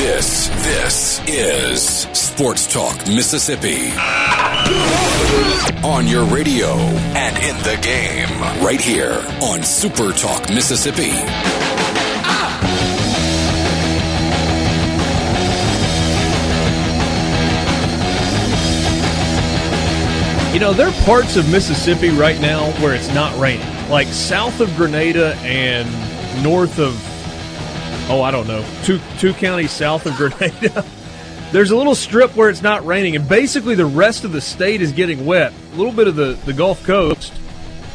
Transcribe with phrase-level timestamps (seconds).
[0.00, 1.82] This, this is
[2.18, 3.90] Sports Talk Mississippi.
[5.86, 11.10] On your radio and in the game, right here on Super Talk Mississippi.
[20.54, 23.68] You know, there are parts of Mississippi right now where it's not raining.
[23.90, 25.86] Like south of Grenada and
[26.42, 26.94] north of,
[28.10, 30.84] oh, I don't know, two, two counties south of Grenada.
[31.52, 34.82] There's a little strip where it's not raining, and basically the rest of the state
[34.82, 35.52] is getting wet.
[35.72, 37.32] A little bit of the, the Gulf Coast,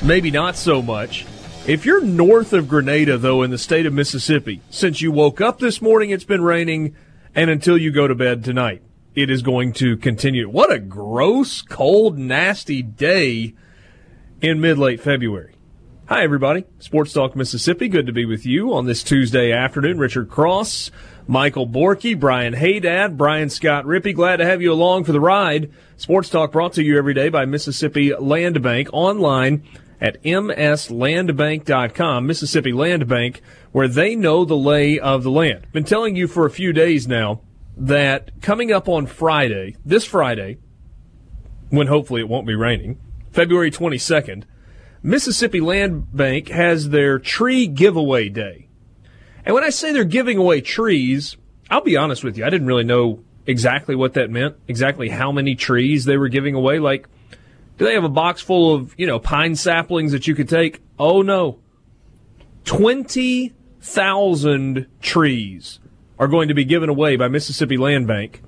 [0.01, 1.25] maybe not so much.
[1.67, 5.59] If you're north of Grenada, though, in the state of Mississippi, since you woke up
[5.59, 6.95] this morning, it's been raining,
[7.33, 8.81] and until you go to bed tonight
[9.15, 10.49] it is going to continue.
[10.49, 13.55] What a gross, cold, nasty day
[14.41, 15.54] in mid late February.
[16.07, 16.65] Hi, everybody.
[16.77, 17.87] Sports Talk Mississippi.
[17.87, 19.97] Good to be with you on this Tuesday afternoon.
[19.97, 20.91] Richard Cross,
[21.27, 24.13] Michael Borky, Brian Hadad, Brian Scott Rippey.
[24.13, 25.71] Glad to have you along for the ride.
[25.97, 29.63] Sports Talk brought to you every day by Mississippi Land Bank online
[29.99, 35.65] at mslandbank.com, Mississippi Land Bank, where they know the lay of the land.
[35.71, 37.41] Been telling you for a few days now
[37.75, 40.59] that coming up on Friday, this Friday,
[41.69, 42.99] when hopefully it won't be raining,
[43.31, 44.43] February 22nd,
[45.05, 48.69] Mississippi Land Bank has their tree giveaway day.
[49.45, 51.37] And when I say they're giving away trees,
[51.69, 55.31] I'll be honest with you, I didn't really know exactly what that meant, exactly how
[55.31, 56.79] many trees they were giving away.
[56.79, 57.07] Like,
[57.77, 60.81] do they have a box full of, you know, pine saplings that you could take?
[60.97, 61.59] Oh no.
[62.63, 65.79] 20,000 trees
[66.17, 68.41] are going to be given away by Mississippi Land Bank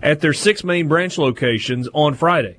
[0.00, 2.57] at their six main branch locations on Friday.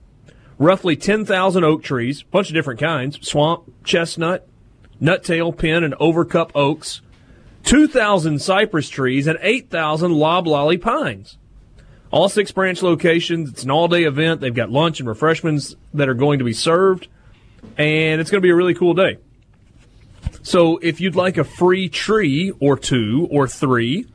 [0.60, 4.46] Roughly 10,000 oak trees, bunch of different kinds, swamp, chestnut,
[5.00, 7.02] Nuttall, pin, and overcup oaks,
[7.64, 11.38] 2,000 cypress trees, and 8,000 loblolly pines.
[12.12, 13.50] All six branch locations.
[13.50, 14.42] It's an all day event.
[14.42, 17.08] They've got lunch and refreshments that are going to be served,
[17.78, 19.18] and it's going to be a really cool day.
[20.42, 24.08] So if you'd like a free tree or two or three,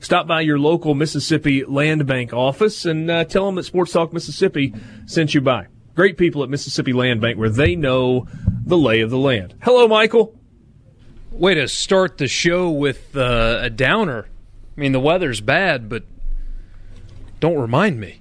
[0.00, 4.12] Stop by your local Mississippi Land Bank office and uh, tell them that Sports Talk
[4.12, 4.74] Mississippi
[5.06, 5.68] sent you by.
[5.94, 8.26] Great people at Mississippi Land Bank where they know
[8.64, 9.54] the lay of the land.
[9.62, 10.38] Hello, Michael.
[11.30, 14.26] Way to start the show with uh, a downer.
[14.76, 16.04] I mean, the weather's bad, but
[17.40, 18.20] don't remind me.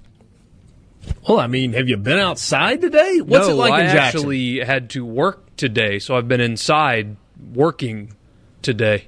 [1.27, 3.21] Well, I mean, have you been outside today?
[3.21, 4.19] What's no, it like I in Jackson?
[4.21, 7.15] actually had to work today, so I've been inside
[7.53, 8.13] working
[8.61, 9.07] today.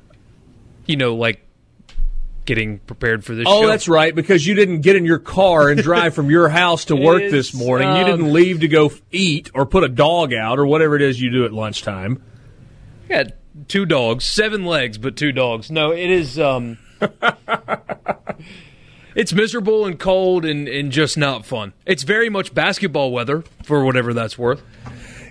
[0.86, 1.46] You know, like
[2.46, 3.68] getting prepared for this oh, show.
[3.68, 6.96] that's right, because you didn't get in your car and drive from your house to
[6.96, 7.88] work this morning.
[7.88, 11.02] Um, you didn't leave to go eat or put a dog out or whatever it
[11.02, 12.24] is you do at lunchtime.
[13.10, 13.26] Yeah,
[13.68, 15.70] two dogs, seven legs, but two dogs.
[15.72, 16.40] No, it is.
[16.40, 16.78] Um,
[19.16, 21.74] it's miserable and cold and, and just not fun.
[21.86, 24.62] It's very much basketball weather for whatever that's worth.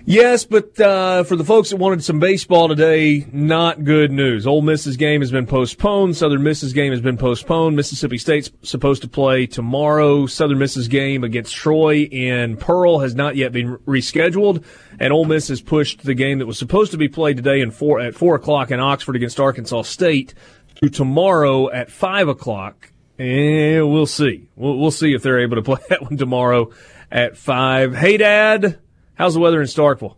[0.05, 4.45] Yes, but uh, for the folks that wanted some baseball today, not good news.
[4.45, 6.17] Ole Miss's game has been postponed.
[6.17, 7.77] Southern Miss's game has been postponed.
[7.77, 10.25] Mississippi State's supposed to play tomorrow.
[10.25, 14.65] Southern Miss's game against Troy in Pearl has not yet been rescheduled,
[14.99, 17.71] and Ole Miss has pushed the game that was supposed to be played today in
[17.71, 20.33] four, at four o'clock in Oxford against Arkansas State
[20.81, 22.91] to tomorrow at five o'clock.
[23.17, 24.49] And we'll see.
[24.57, 26.71] We'll, we'll see if they're able to play that one tomorrow
[27.09, 27.95] at five.
[27.95, 28.82] Hadad.
[29.23, 30.17] How's the weather in Starkville?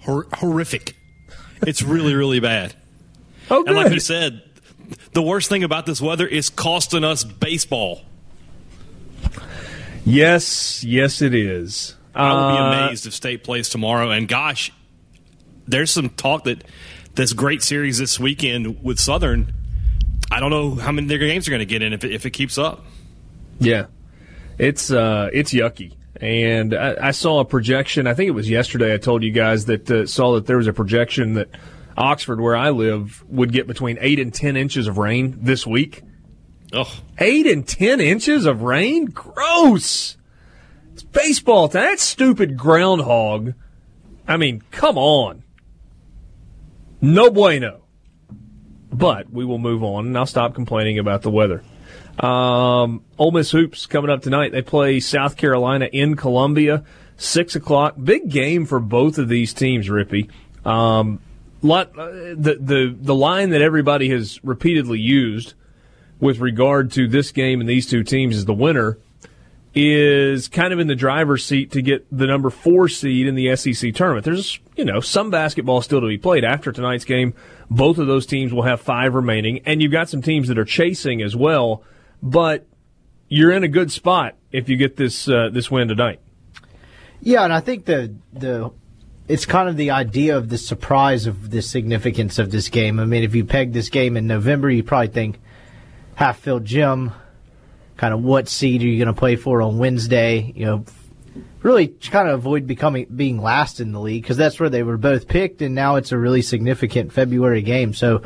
[0.00, 0.96] Hor- horrific.
[1.64, 2.74] It's really, really bad.
[3.48, 3.68] Oh, good.
[3.68, 4.42] And like you said,
[5.12, 8.00] the worst thing about this weather is costing us baseball.
[10.04, 11.94] Yes, yes, it is.
[12.12, 14.10] I would be Uh, amazed if State plays tomorrow.
[14.10, 14.72] And gosh,
[15.68, 16.64] there's some talk that
[17.14, 19.54] this great series this weekend with Southern.
[20.28, 22.26] I don't know how many their games are going to get in if it, if
[22.26, 22.84] it keeps up.
[23.60, 23.86] Yeah,
[24.58, 25.92] it's uh, it's yucky.
[26.22, 28.06] And I, I saw a projection.
[28.06, 28.94] I think it was yesterday.
[28.94, 31.48] I told you guys that uh, saw that there was a projection that
[31.96, 36.02] Oxford, where I live, would get between eight and ten inches of rain this week.
[36.72, 39.06] Oh, Eight and ten inches of rain?
[39.06, 40.16] Gross.
[40.92, 41.82] It's baseball time.
[41.82, 43.54] That stupid groundhog.
[44.28, 45.42] I mean, come on.
[47.00, 47.82] No bueno.
[48.92, 51.64] But we will move on, and I'll stop complaining about the weather.
[52.18, 54.52] Um, Ole Miss hoops coming up tonight.
[54.52, 56.84] They play South Carolina in Columbia,
[57.16, 57.94] six o'clock.
[58.02, 59.88] Big game for both of these teams.
[59.88, 60.30] Rippey,
[60.64, 61.20] um,
[61.62, 65.54] lot uh, the the the line that everybody has repeatedly used
[66.20, 68.98] with regard to this game and these two teams is the winner
[69.74, 73.56] is kind of in the driver's seat to get the number four seed in the
[73.56, 74.24] SEC tournament.
[74.24, 77.34] There's, you know, some basketball still to be played after tonight's game.
[77.70, 80.64] Both of those teams will have five remaining, and you've got some teams that are
[80.64, 81.84] chasing as well.
[82.22, 82.66] But
[83.28, 86.20] you're in a good spot if you get this uh, this win tonight.
[87.20, 88.70] Yeah, and I think the the
[89.28, 93.00] it's kind of the idea of the surprise of the significance of this game.
[93.00, 95.40] I mean, if you peg this game in November, you probably think
[96.14, 97.12] half filled gym
[97.96, 100.52] kind of what seed are you going to play for on Wednesday?
[100.56, 100.84] You know,
[101.62, 104.96] really kind of avoid becoming being last in the league because that's where they were
[104.96, 107.94] both picked, and now it's a really significant February game.
[107.94, 108.22] So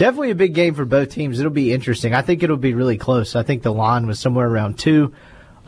[0.00, 1.38] definitely a big game for both teams.
[1.38, 2.14] It'll be interesting.
[2.14, 3.36] I think it'll be really close.
[3.36, 5.12] I think the line was somewhere around two.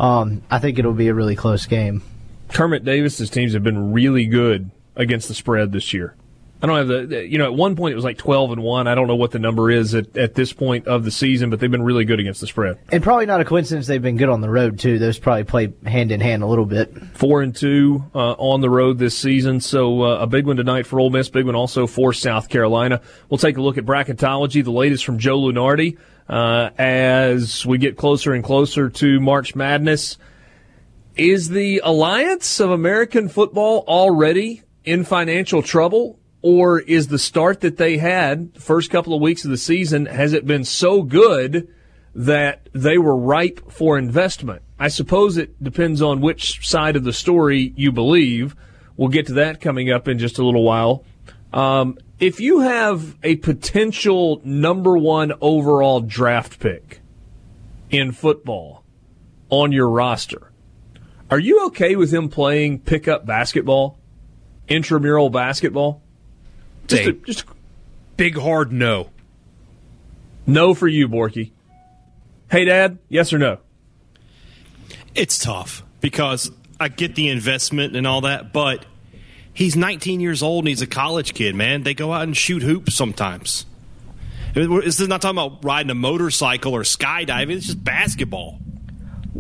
[0.01, 2.03] Um, I think it'll be a really close game.
[2.49, 6.17] Kermit Davis's teams have been really good against the spread this year.
[6.63, 8.87] I don't have the, you know, at one point it was like 12 and 1.
[8.87, 11.59] I don't know what the number is at, at this point of the season, but
[11.59, 12.79] they've been really good against the spread.
[12.93, 15.01] And probably not a coincidence they've been good on the road, too.
[15.01, 16.97] Those probably play hand in hand a little bit.
[17.15, 19.61] 4 and 2 uh, on the road this season.
[19.61, 23.01] So uh, a big one tonight for Ole Miss, big one also for South Carolina.
[23.29, 25.99] We'll take a look at bracketology, the latest from Joe Lunardi
[26.29, 30.17] uh, as we get closer and closer to March Madness.
[31.17, 36.21] Is the Alliance of American Football already in financial trouble?
[36.43, 40.07] Or is the start that they had the first couple of weeks of the season,
[40.07, 41.69] has it been so good
[42.15, 44.63] that they were ripe for investment?
[44.79, 48.57] I suppose it depends on which side of the story you believe.
[48.97, 51.05] We'll get to that coming up in just a little while.
[51.53, 57.01] Um, if you have a potential number one overall draft pick
[57.91, 58.85] in football
[59.49, 60.51] on your roster,
[61.31, 63.99] are you okay with him playing pickup basketball,
[64.69, 66.02] intramural basketball?
[66.87, 67.45] Just, a, just
[68.17, 69.11] big hard no.
[70.47, 71.53] No for you, Borky.
[72.49, 73.59] Hadad, yes or no?
[75.15, 78.85] It's tough because I get the investment and all that, but
[79.55, 81.83] he's 19 years old and he's a college kid, man.
[81.83, 83.67] They go out and shoot hoops sometimes.
[84.55, 87.57] This is not talking about riding a motorcycle or skydiving.
[87.57, 88.59] It's just basketball.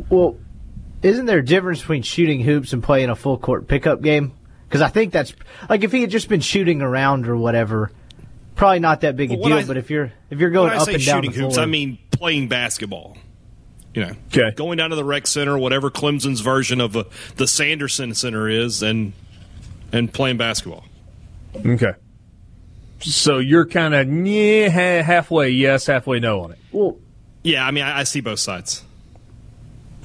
[0.08, 0.38] Well,
[1.02, 4.32] isn't there a difference between shooting hoops and playing a full court pickup game?
[4.72, 5.34] Because I think that's
[5.68, 7.92] like if he had just been shooting around or whatever,
[8.56, 9.52] probably not that big a deal.
[9.52, 12.48] I, but if you're if you're going up and down shooting hoops, I mean playing
[12.48, 13.18] basketball.
[13.92, 14.52] You know, okay.
[14.56, 17.04] going down to the rec center, whatever Clemson's version of a,
[17.36, 19.12] the Sanderson Center is, and
[19.92, 20.86] and playing basketball.
[21.54, 21.92] Okay.
[23.00, 26.58] So you're kind of yeah, halfway yes, halfway no on it.
[26.72, 26.96] Well,
[27.42, 28.82] yeah, I mean, I, I see both sides.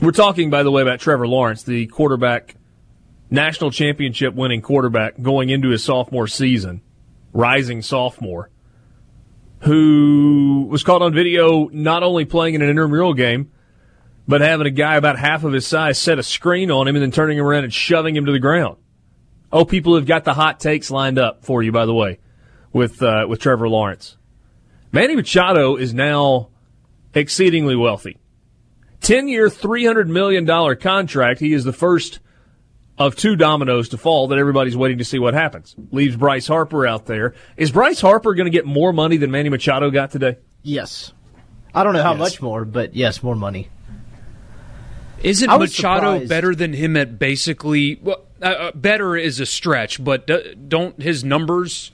[0.02, 2.57] We're talking, by the way, about Trevor Lawrence, the quarterback
[3.30, 6.82] national championship winning quarterback going into his sophomore season,
[7.34, 8.50] rising sophomore,
[9.62, 13.52] who was caught on video not only playing in an intramural game,
[14.28, 17.04] but having a guy about half of his size set a screen on him and
[17.04, 18.78] then turning around and shoving him to the ground.
[19.52, 22.20] Oh, people have got the hot takes lined up for you, by the way,
[22.74, 24.18] with uh, with Trevor Lawrence.
[24.92, 26.50] Manny Machado is now
[27.14, 28.18] exceedingly wealthy.
[29.02, 30.46] 10 year, $300 million
[30.78, 31.40] contract.
[31.40, 32.20] He is the first
[32.98, 35.76] of two dominoes to fall that everybody's waiting to see what happens.
[35.92, 37.36] Leaves Bryce Harper out there.
[37.56, 40.38] Is Bryce Harper going to get more money than Manny Machado got today?
[40.64, 41.14] Yes.
[41.76, 42.20] I don't know how yes.
[42.20, 43.70] much more, but yes, more money.
[45.22, 46.30] Isn't Machado surprised.
[46.30, 48.00] better than him at basically?
[48.02, 50.30] Well, uh, uh better is a stretch, but
[50.70, 51.92] don't his numbers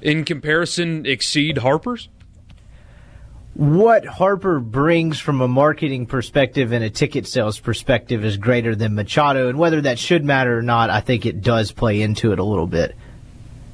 [0.00, 2.08] in comparison exceed Harper's?
[3.60, 8.94] What Harper brings from a marketing perspective and a ticket sales perspective is greater than
[8.94, 12.38] Machado, and whether that should matter or not, I think it does play into it
[12.38, 12.96] a little bit.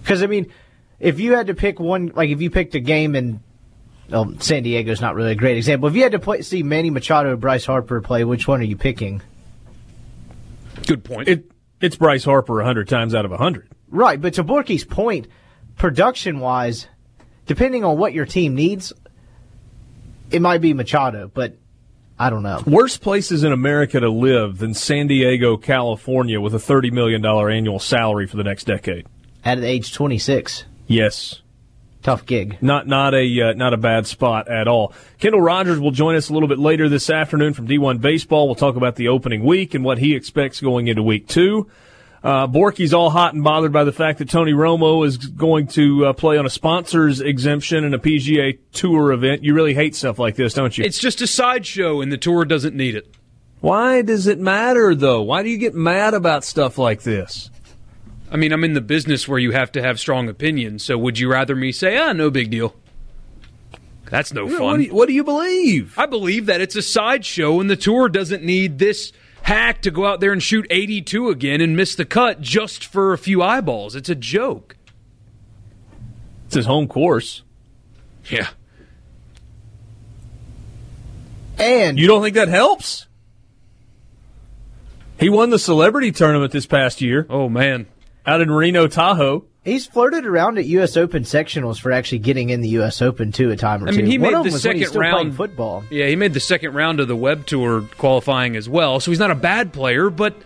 [0.02, 0.52] Because I mean,
[0.99, 3.38] if you had to pick one, like if you picked a game in
[4.09, 5.88] well, San Diego's not really a great example.
[5.88, 8.64] If you had to play, see Manny Machado or Bryce Harper play, which one are
[8.64, 9.23] you picking?
[10.85, 11.28] Good point.
[11.28, 11.49] It,
[11.81, 13.69] it's Bryce Harper hundred times out of hundred.
[13.88, 15.28] Right, but to Borky's point,
[15.76, 16.88] production wise,
[17.47, 18.93] depending on what your team needs,
[20.30, 21.56] it might be Machado, but
[22.18, 22.62] I don't know.
[22.66, 27.78] Worst places in America to live than San Diego, California, with a $30 million annual
[27.78, 29.06] salary for the next decade.
[29.45, 30.64] At age 26.
[30.87, 31.42] Yes.
[32.02, 32.59] Tough gig.
[32.61, 34.92] Not not a uh, not a bad spot at all.
[35.18, 38.47] Kendall Rogers will join us a little bit later this afternoon from D1 Baseball.
[38.47, 41.68] We'll talk about the opening week and what he expects going into week two.
[42.26, 46.06] Uh, Borky's all hot and bothered by the fact that Tony Romo is going to
[46.06, 49.45] uh, play on a sponsor's exemption in a PGA Tour event.
[49.45, 50.83] You really hate stuff like this, don't you?
[50.83, 53.14] It's just a sideshow, and the tour doesn't need it.
[53.61, 55.23] Why does it matter, though?
[55.23, 57.49] Why do you get mad about stuff like this?
[58.28, 60.83] I mean, I'm in the business where you have to have strong opinions.
[60.83, 62.75] So, would you rather me say, "Ah, no big deal"?
[64.11, 64.62] That's no fun.
[64.62, 65.97] What do, you, what do you believe?
[65.97, 69.12] I believe that it's a sideshow, and the tour doesn't need this
[69.47, 73.12] hack to go out there and shoot 82 again and miss the cut just for
[73.12, 73.95] a few eyeballs.
[73.95, 74.76] It's a joke.
[76.47, 77.43] It's his home course.
[78.29, 78.49] Yeah.
[81.59, 83.07] And you don't think that helps?
[85.21, 87.25] He won the celebrity tournament this past year.
[87.31, 87.87] Oh man,
[88.26, 89.45] out in Reno Tahoe.
[89.67, 90.97] He's flirted around at U.S.
[90.97, 93.03] Open sectionals for actually getting in the U.S.
[93.03, 93.95] Open too a time or two.
[93.95, 95.83] I mean, he One made the second round football.
[95.91, 99.01] Yeah, he made the second round of the Web Tour qualifying as well.
[99.01, 100.37] So he's not a bad player, but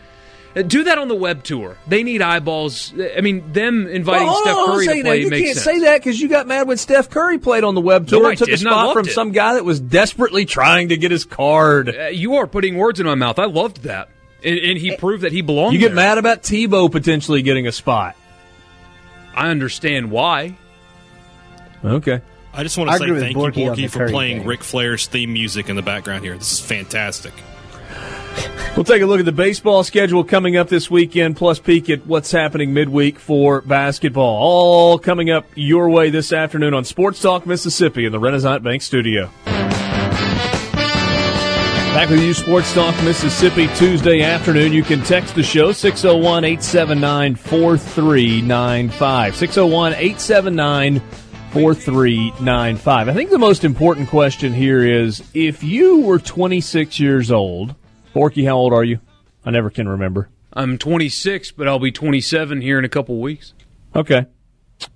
[0.56, 1.76] uh, do that on the Web Tour.
[1.86, 2.94] They need eyeballs.
[2.98, 5.64] I mean, them inviting well, Steph Curry to play you makes can't sense.
[5.64, 8.28] say that because you got mad when Steph Curry played on the Web Tour no,
[8.30, 9.12] and took a spot from it.
[9.12, 11.94] some guy that was desperately trying to get his card.
[11.94, 13.38] Uh, you are putting words in my mouth.
[13.38, 14.08] I loved that,
[14.42, 15.74] and, and he proved that he belonged.
[15.74, 15.96] You get there.
[15.96, 18.16] mad about Tebow potentially getting a spot.
[19.34, 20.56] I understand why.
[21.84, 22.20] Okay.
[22.52, 24.46] I just want to say thank you, Borky, for playing game.
[24.46, 26.36] Ric Flair's theme music in the background here.
[26.36, 27.32] This is fantastic.
[28.76, 32.06] We'll take a look at the baseball schedule coming up this weekend, plus peek at
[32.06, 34.36] what's happening midweek for basketball.
[34.40, 38.82] All coming up your way this afternoon on Sports Talk Mississippi in the Renaissance Bank
[38.82, 39.30] Studio.
[41.92, 44.72] Back with you, Sports Talk Mississippi, Tuesday afternoon.
[44.72, 49.34] You can text the show 601 879 4395.
[49.34, 51.00] 601 879
[51.52, 53.08] 4395.
[53.08, 57.74] I think the most important question here is if you were 26 years old,
[58.14, 59.00] Borky, how old are you?
[59.44, 60.28] I never can remember.
[60.52, 63.52] I'm 26, but I'll be 27 here in a couple weeks.
[63.96, 64.26] Okay.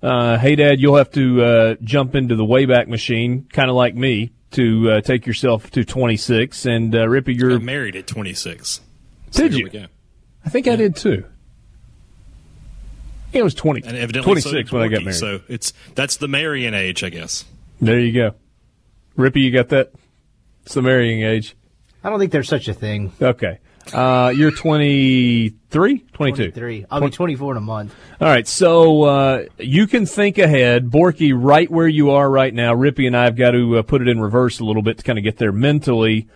[0.01, 4.31] Uh, Hadad, you'll have to uh, jump into the Wayback Machine, kind of like me
[4.55, 6.65] to uh, take yourself to 26.
[6.65, 8.81] And uh, Rippey, you're married at 26.
[9.31, 9.87] So did you?
[10.45, 10.73] I think yeah.
[10.73, 11.25] I did too.
[13.31, 13.83] Yeah, it was 20.
[13.85, 15.15] And evidently 26 so when I got married.
[15.15, 17.43] So it's that's the marrying age, I guess.
[17.81, 18.35] There you go.
[19.17, 19.91] Rippey, you got that?
[20.65, 21.55] It's the marrying age.
[22.03, 23.11] I don't think there's such a thing.
[23.21, 23.59] Okay.
[23.93, 25.99] Uh, you're 23?
[25.99, 26.51] 22.
[26.51, 26.85] 23.
[26.89, 27.11] I'll 20.
[27.11, 27.95] be 24 in a month.
[28.19, 28.47] All right.
[28.47, 30.89] So uh, you can think ahead.
[30.89, 34.01] Borky, right where you are right now, Rippey and I have got to uh, put
[34.01, 36.27] it in reverse a little bit to kind of get there mentally.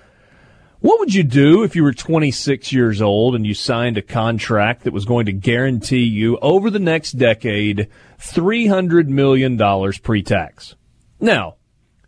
[0.82, 4.84] What would you do if you were 26 years old and you signed a contract
[4.84, 9.58] that was going to guarantee you over the next decade $300 million
[10.02, 10.76] pre tax?
[11.20, 11.56] Now,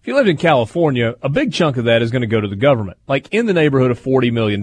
[0.01, 2.47] if you lived in California, a big chunk of that is going to go to
[2.47, 2.97] the government.
[3.07, 4.59] Like in the neighborhood of $40 million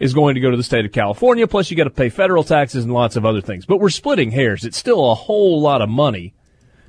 [0.00, 1.46] is going to go to the state of California.
[1.46, 3.64] Plus you got to pay federal taxes and lots of other things.
[3.64, 4.64] But we're splitting hairs.
[4.64, 6.34] It's still a whole lot of money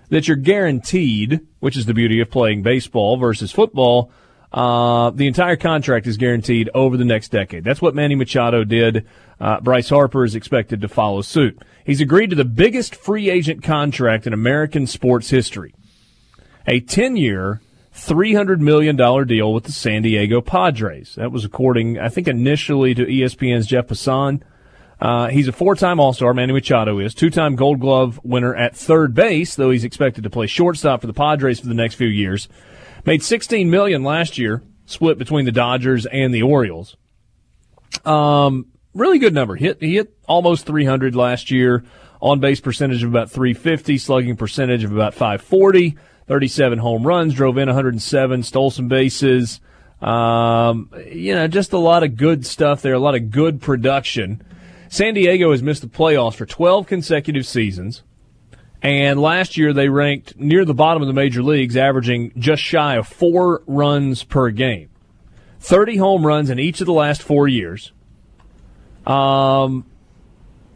[0.09, 4.11] that you're guaranteed, which is the beauty of playing baseball versus football.
[4.51, 7.63] Uh, the entire contract is guaranteed over the next decade.
[7.63, 9.05] That's what Manny Machado did.
[9.39, 11.61] Uh, Bryce Harper is expected to follow suit.
[11.85, 15.75] He's agreed to the biggest free agent contract in American sports history
[16.67, 17.61] a 10 year,
[17.95, 21.15] $300 million deal with the San Diego Padres.
[21.15, 24.41] That was according, I think, initially to ESPN's Jeff Passan.
[24.99, 27.15] Uh, he's a four-time All-Star, Manny Machado is.
[27.15, 31.13] Two-time Gold Glove winner at third base, though he's expected to play shortstop for the
[31.13, 32.47] Padres for the next few years.
[33.03, 36.95] Made 16 million last year, split between the Dodgers and the Orioles.
[38.05, 39.55] Um, really good number.
[39.55, 41.83] Hit, he hit almost 300 last year.
[42.21, 45.97] On base percentage of about 350, slugging percentage of about 540.
[46.27, 49.59] 37 home runs, drove in 107, stole some bases.
[50.01, 54.43] Um, you know, just a lot of good stuff there, a lot of good production.
[54.89, 58.03] San Diego has missed the playoffs for 12 consecutive seasons.
[58.81, 62.95] And last year they ranked near the bottom of the major leagues, averaging just shy
[62.95, 64.89] of four runs per game.
[65.59, 67.91] 30 home runs in each of the last four years.
[69.05, 69.85] Um,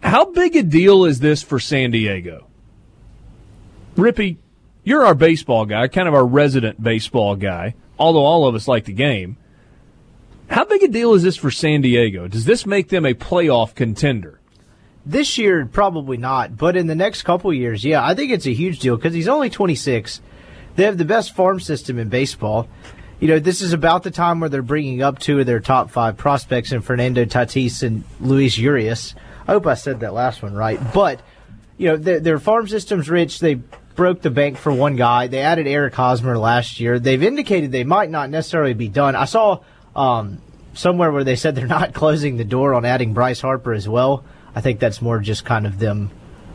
[0.01, 2.47] how big a deal is this for San Diego?
[3.95, 4.37] Rippey,
[4.85, 8.85] you're our baseball guy, kind of our resident baseball guy, although all of us like
[8.85, 9.35] the game.
[10.47, 12.27] How big a deal is this for San Diego?
[12.27, 14.39] Does this make them a playoff contender?
[15.03, 18.53] This year, probably not, but in the next couple years, yeah, I think it's a
[18.53, 20.21] huge deal because he's only 26.
[20.75, 22.67] They have the best farm system in baseball.
[23.19, 25.89] You know, this is about the time where they're bringing up two of their top
[25.89, 29.15] five prospects in Fernando Tatis and Luis Urias.
[29.47, 30.79] I hope I said that last one right.
[30.93, 31.21] But,
[31.77, 33.39] you know, their, their farm system's rich.
[33.39, 33.61] They
[33.95, 35.27] broke the bank for one guy.
[35.27, 36.99] They added Eric Hosmer last year.
[36.99, 39.15] They've indicated they might not necessarily be done.
[39.15, 39.61] I saw
[39.95, 40.41] um,
[40.73, 44.23] somewhere where they said they're not closing the door on adding Bryce Harper as well.
[44.53, 46.11] I think that's more just kind of them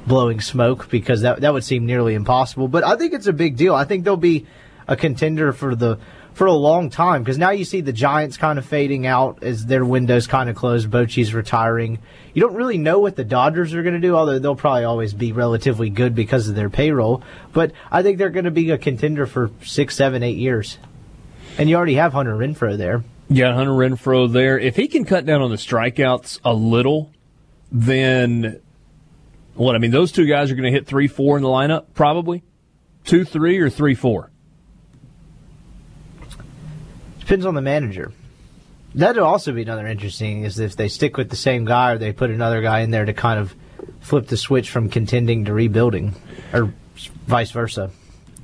[0.06, 2.68] blowing smoke because that that would seem nearly impossible.
[2.68, 3.74] But I think it's a big deal.
[3.74, 4.46] I think they'll be
[4.88, 5.98] a contender for the
[6.32, 9.66] for a long time because now you see the Giants kind of fading out as
[9.66, 10.90] their windows kind of closed.
[10.90, 11.98] Bochy's retiring.
[12.32, 15.12] You don't really know what the Dodgers are going to do, although they'll probably always
[15.14, 17.22] be relatively good because of their payroll.
[17.52, 20.78] But I think they're going to be a contender for six, seven, eight years.
[21.58, 23.02] And you already have Hunter Renfroe there.
[23.28, 24.58] Yeah, Hunter Renfroe there.
[24.58, 27.12] If he can cut down on the strikeouts a little,
[27.72, 28.60] then
[29.54, 29.74] what?
[29.74, 32.42] I mean, those two guys are going to hit three, four in the lineup, probably
[33.04, 34.30] two, three, or three, four.
[37.20, 38.12] Depends on the manager.
[38.94, 42.12] That'd also be another interesting is if they stick with the same guy or they
[42.12, 43.54] put another guy in there to kind of
[44.00, 46.14] flip the switch from contending to rebuilding,
[46.52, 46.72] or
[47.26, 47.90] vice versa.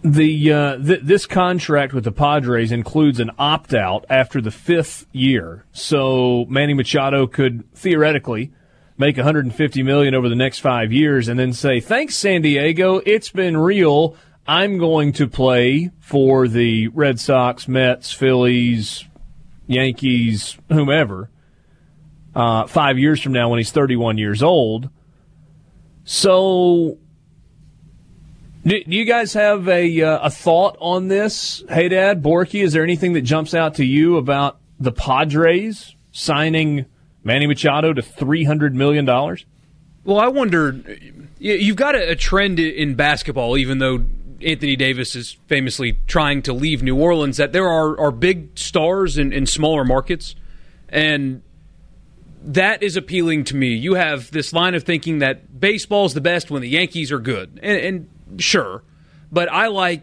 [0.02, 5.06] The uh, th- this contract with the Padres includes an opt out after the fifth
[5.12, 8.52] year, so Manny Machado could theoretically
[8.98, 13.00] make 150 million over the next five years, and then say, "Thanks, San Diego.
[13.04, 14.14] It's been real.
[14.46, 19.04] I'm going to play for the Red Sox, Mets, Phillies,
[19.66, 21.30] Yankees, whomever,
[22.34, 24.90] uh, five years from now when he's 31 years old.
[26.04, 26.98] So,
[28.64, 31.64] do, do you guys have a, uh, a thought on this?
[31.68, 36.86] Hadad, Borky, is there anything that jumps out to you about the Padres signing
[37.24, 39.06] Manny Machado to $300 million?
[39.06, 40.80] Well, I wonder.
[41.38, 44.04] You've got a trend in basketball, even though
[44.42, 49.18] Anthony Davis is famously trying to leave New Orleans, that there are, are big stars
[49.18, 50.34] in, in smaller markets.
[50.88, 51.42] And
[52.42, 53.74] that is appealing to me.
[53.74, 57.18] You have this line of thinking that baseball is the best when the Yankees are
[57.18, 57.58] good.
[57.62, 58.82] And, and sure.
[59.32, 60.02] But I like,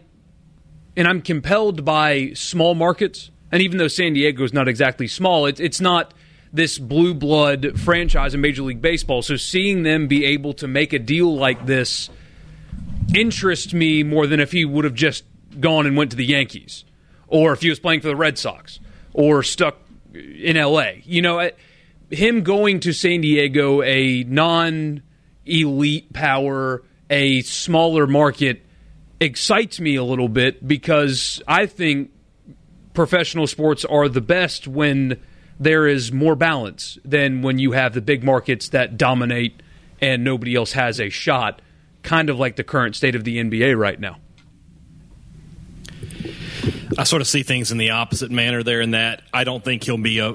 [0.96, 3.30] and I'm compelled by small markets.
[3.50, 6.12] And even though San Diego is not exactly small, it, it's not
[6.52, 9.22] this blue blood franchise in Major League Baseball.
[9.22, 12.10] So seeing them be able to make a deal like this
[13.16, 15.24] interest me more than if he would have just
[15.60, 16.84] gone and went to the Yankees
[17.26, 18.80] or if he was playing for the Red Sox
[19.12, 19.76] or stuck
[20.14, 20.92] in LA.
[21.04, 21.50] You know,
[22.10, 25.02] him going to San Diego, a non
[25.46, 28.62] elite power, a smaller market,
[29.20, 32.10] excites me a little bit because I think
[32.92, 35.20] professional sports are the best when
[35.58, 39.62] there is more balance than when you have the big markets that dominate
[40.00, 41.60] and nobody else has a shot
[42.04, 44.18] kind of like the current state of the NBA right now.
[46.96, 49.82] I sort of see things in the opposite manner there in that I don't think
[49.82, 50.34] he'll be a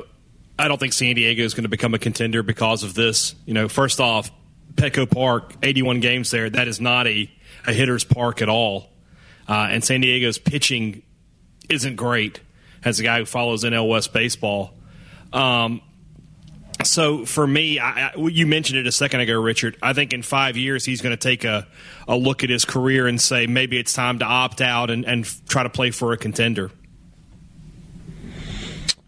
[0.58, 3.34] I don't think San Diego is going to become a contender because of this.
[3.45, 4.29] You know, first off,
[4.75, 7.32] Petco Park, 81 games there, that is not a,
[7.65, 8.89] a hitter's park at all.
[9.47, 11.01] Uh, and San Diego's pitching
[11.69, 12.41] isn't great
[12.84, 14.73] as a guy who follows NL West baseball.
[15.32, 15.82] Um,
[16.84, 19.78] so for me, I, you mentioned it a second ago, Richard.
[19.82, 21.68] I think in five years he's going to take a,
[22.08, 25.28] a look at his career and say maybe it's time to opt out and, and
[25.48, 26.72] try to play for a contender.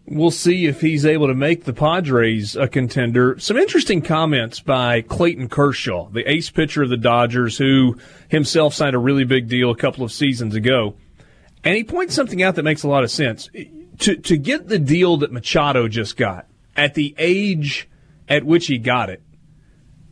[0.06, 3.38] We'll see if he's able to make the Padres a contender.
[3.38, 7.96] Some interesting comments by Clayton Kershaw, the ace pitcher of the Dodgers, who
[8.28, 10.96] himself signed a really big deal a couple of seasons ago.
[11.64, 13.48] And he points something out that makes a lot of sense.
[14.00, 17.88] To, to get the deal that Machado just got, at the age
[18.28, 19.22] at which he got it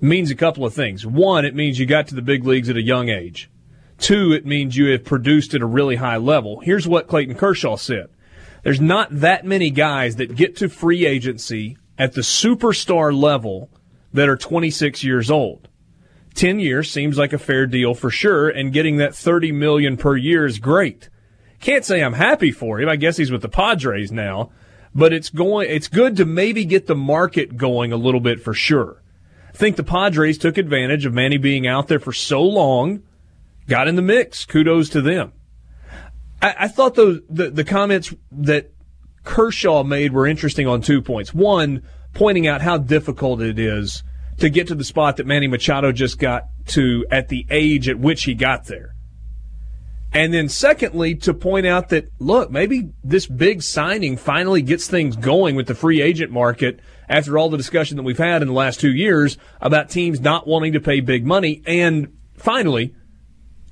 [0.00, 1.06] means a couple of things.
[1.06, 3.50] One, it means you got to the big leagues at a young age.
[3.98, 6.60] Two, it means you have produced at a really high level.
[6.60, 8.08] Here's what Clayton Kershaw said.
[8.62, 13.70] There's not that many guys that get to free agency at the superstar level
[14.12, 15.68] that are 26 years old.
[16.34, 20.16] 10 years seems like a fair deal for sure, and getting that 30 million per
[20.16, 21.08] year is great.
[21.60, 22.88] Can't say I'm happy for him.
[22.88, 24.50] I guess he's with the Padres now,
[24.94, 28.54] but it's going, it's good to maybe get the market going a little bit for
[28.54, 29.02] sure.
[29.48, 33.02] I think the Padres took advantage of Manny being out there for so long,
[33.68, 34.44] got in the mix.
[34.44, 35.32] Kudos to them.
[36.40, 38.72] I, I thought the, the, the comments that
[39.24, 41.34] Kershaw made were interesting on two points.
[41.34, 41.82] One,
[42.14, 44.02] pointing out how difficult it is
[44.38, 47.98] to get to the spot that Manny Machado just got to at the age at
[47.98, 48.94] which he got there.
[50.12, 55.16] And then secondly, to point out that, look, maybe this big signing finally gets things
[55.16, 58.54] going with the free agent market after all the discussion that we've had in the
[58.54, 61.62] last two years about teams not wanting to pay big money.
[61.64, 62.94] And finally,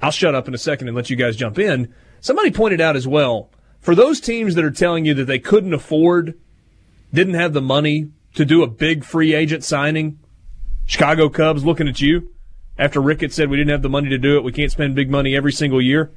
[0.01, 1.93] I'll shut up in a second and let you guys jump in.
[2.21, 5.75] Somebody pointed out as well, for those teams that are telling you that they couldn't
[5.75, 6.39] afford,
[7.13, 10.19] didn't have the money to do a big free agent signing,
[10.87, 12.31] Chicago Cubs looking at you
[12.79, 14.45] after Ricketts said we didn't have the money to do it.
[14.45, 16.13] We can't spend big money every single year.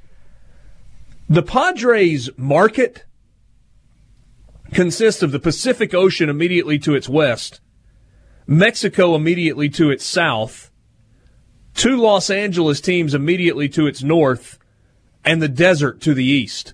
[1.32, 3.06] The Padres market
[4.74, 7.62] consists of the Pacific Ocean immediately to its west,
[8.46, 10.72] Mexico immediately to its south,
[11.74, 14.60] two Los Angeles teams immediately to its north,
[15.24, 16.74] and the desert to the east.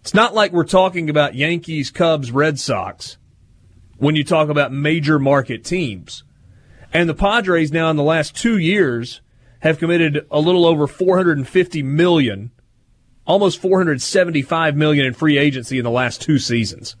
[0.00, 3.18] It's not like we're talking about Yankees, Cubs, Red Sox
[3.98, 6.22] when you talk about major market teams.
[6.92, 9.22] And the Padres now in the last two years
[9.62, 12.52] have committed a little over 450 million,
[13.30, 16.96] almost 475 million in free agency in the last two seasons.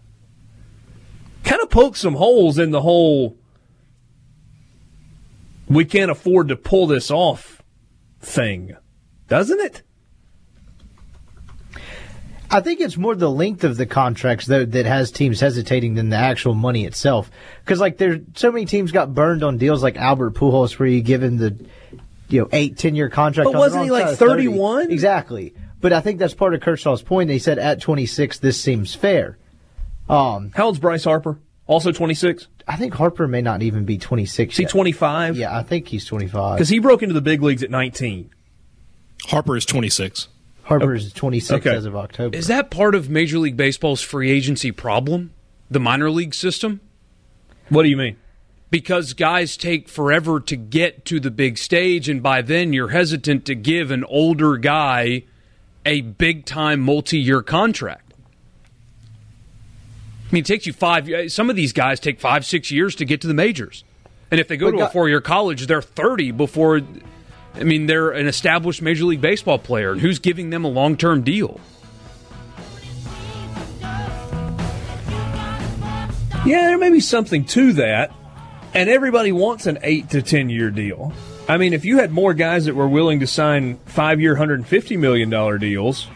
[1.42, 3.36] Kind of pokes some holes in the whole
[5.68, 7.62] we can't afford to pull this off
[8.20, 8.76] thing,
[9.28, 9.82] doesn't it?
[12.52, 16.10] I think it's more the length of the contracts that that has teams hesitating than
[16.10, 17.30] the actual money itself.
[17.64, 21.00] Because like there's so many teams got burned on deals like Albert Pujols, where you
[21.00, 21.56] give him the
[22.28, 23.52] you know eight ten year contract.
[23.52, 24.90] But wasn't he like thirty one?
[24.90, 25.54] Exactly.
[25.80, 27.30] But I think that's part of Kershaw's point.
[27.30, 29.38] He said at twenty six, this seems fair.
[30.08, 31.38] Um, How old's Bryce Harper?
[31.66, 32.48] Also twenty six.
[32.66, 34.54] I think Harper may not even be twenty six.
[34.54, 35.36] Is he twenty five?
[35.36, 38.30] Yeah, I think he's twenty five because he broke into the big leagues at nineteen.
[39.26, 40.28] Harper is twenty six.
[40.70, 41.76] Harper is 26 okay.
[41.76, 42.36] as of October.
[42.36, 45.32] Is that part of Major League Baseball's free agency problem?
[45.68, 46.80] The minor league system?
[47.70, 48.16] What do you mean?
[48.70, 53.44] Because guys take forever to get to the big stage, and by then you're hesitant
[53.46, 55.24] to give an older guy
[55.84, 58.14] a big time multi year contract.
[60.28, 61.08] I mean, it takes you five.
[61.08, 63.84] Uh, some of these guys take five, six years to get to the majors,
[64.30, 66.80] and if they go but to a four year college, they're thirty before
[67.54, 70.96] I mean, they're an established Major League Baseball player, and who's giving them a long
[70.96, 71.60] term deal?
[76.46, 78.14] Yeah, there may be something to that.
[78.72, 81.12] And everybody wants an 8 to 10 year deal.
[81.50, 84.96] I mean, if you had more guys that were willing to sign five year, $150
[84.96, 86.06] million deals,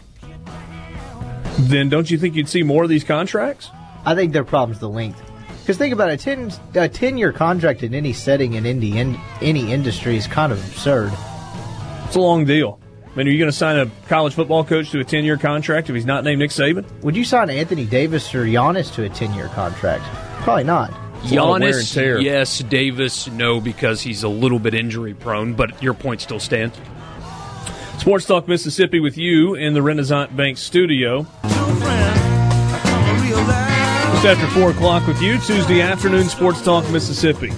[1.59, 3.69] then don't you think you'd see more of these contracts?
[4.05, 5.21] I think their problem's the length.
[5.59, 8.97] Because think about it, a 10, a 10 year contract in any setting in any,
[8.97, 11.11] in, any industry is kind of absurd.
[12.05, 12.79] It's a long deal.
[13.03, 15.35] I mean, are you going to sign a college football coach to a 10 year
[15.35, 16.89] contract if he's not named Nick Saban?
[17.01, 20.05] Would you sign Anthony Davis or Giannis to a 10 year contract?
[20.43, 20.93] Probably not.
[21.25, 22.59] Giannis, yes.
[22.59, 26.77] Davis, no, because he's a little bit injury prone, but your point still stands.
[27.97, 31.25] Sports Talk Mississippi with you in the Renaissance Bank studio.
[34.11, 37.51] Just after 4 o'clock with you, Tuesday afternoon, Sports Talk Mississippi.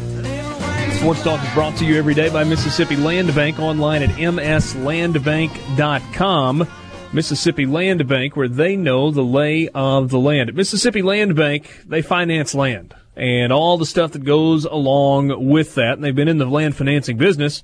[0.98, 6.68] Sports Talk is brought to you every day by Mississippi Land Bank online at mslandbank.com.
[7.14, 10.50] Mississippi Land Bank, where they know the lay of the land.
[10.50, 15.74] At Mississippi Land Bank, they finance land and all the stuff that goes along with
[15.76, 15.94] that.
[15.94, 17.64] And they've been in the land financing business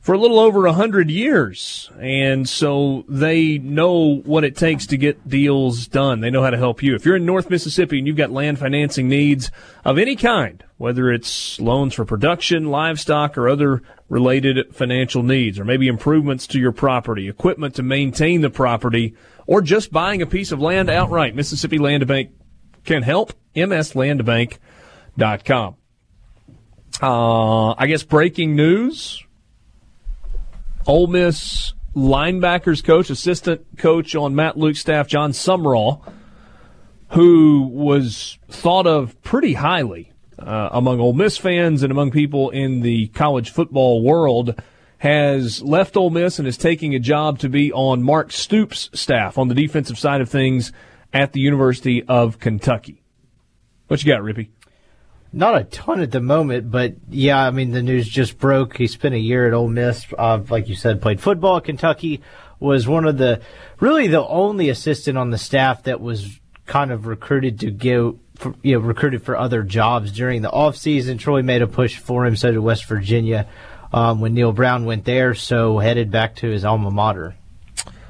[0.00, 1.90] for a little over a hundred years.
[1.98, 6.20] And so they know what it takes to get deals done.
[6.20, 6.94] They know how to help you.
[6.94, 9.50] If you're in North Mississippi and you've got land financing needs
[9.86, 15.64] of any kind, whether it's loans for production, livestock, or other related financial needs, or
[15.64, 19.14] maybe improvements to your property, equipment to maintain the property,
[19.46, 22.30] or just buying a piece of land outright, Mississippi Land Bank
[22.84, 23.32] can help.
[25.18, 25.76] MSLandbank.com.
[27.02, 29.24] Uh, I guess breaking news
[30.86, 36.02] Ole Miss linebackers coach, assistant coach on Matt Luke's staff, Jon Sumrall,
[37.10, 42.80] who was thought of pretty highly uh, among Ole Miss fans and among people in
[42.80, 44.60] the college football world,
[44.98, 49.36] has left Ole Miss and is taking a job to be on Mark Stoops' staff
[49.36, 50.72] on the defensive side of things
[51.12, 53.02] at the University of Kentucky.
[53.88, 54.48] What you got, Rippey?
[55.34, 58.76] Not a ton at the moment, but yeah, I mean the news just broke.
[58.76, 62.22] He spent a year at Ole Miss, uh, like you said, played football at Kentucky.
[62.60, 63.40] Was one of the
[63.80, 68.54] really the only assistant on the staff that was kind of recruited to go, for,
[68.62, 71.18] you know, recruited for other jobs during the offseason.
[71.18, 73.48] Troy made a push for him, so did West Virginia
[73.92, 75.34] um, when Neil Brown went there.
[75.34, 77.34] So headed back to his alma mater.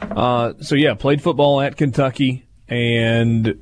[0.02, 3.58] Uh, so yeah, played football at Kentucky and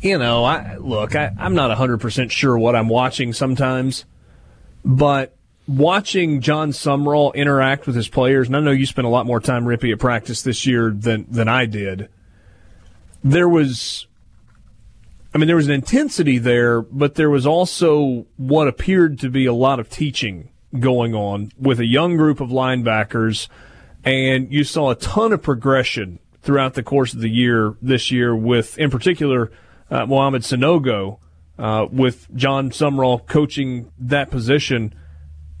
[0.00, 4.04] you know, I look, I, I'm not 100% sure what I'm watching sometimes,
[4.84, 5.36] but
[5.66, 9.40] watching Jon Sumrall interact with his players, and I know you spent a lot more
[9.40, 12.08] time, Rippey, at practice this year than, than I did.
[13.22, 14.06] There was,
[15.34, 19.46] I mean, there was an intensity there, but there was also what appeared to be
[19.46, 23.48] a lot of teaching going on with a young group of linebackers,
[24.02, 28.34] and you saw a ton of progression throughout the course of the year this year
[28.34, 29.52] with, in particular,
[29.90, 31.18] uh, Mohamed Sanogo
[31.58, 34.94] uh, with Jon Sumrall coaching that position.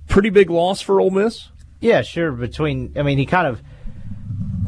[0.08, 1.48] Pretty big loss for Ole Miss.
[1.80, 2.32] Yeah, sure.
[2.32, 3.62] Between, I mean, he kind of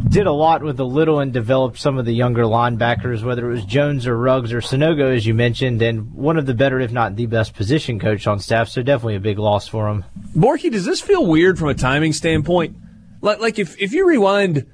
[0.09, 3.55] did a lot with the little and developed some of the younger linebackers, whether it
[3.55, 6.92] was Jones or Ruggs or Sanogo, as you mentioned, and one of the better, if
[6.92, 8.68] not the best, position coach on staff.
[8.68, 10.05] So definitely a big loss for him.
[10.37, 12.77] Borky, does this feel weird from a timing standpoint?
[13.22, 14.66] Like, like if if you rewind,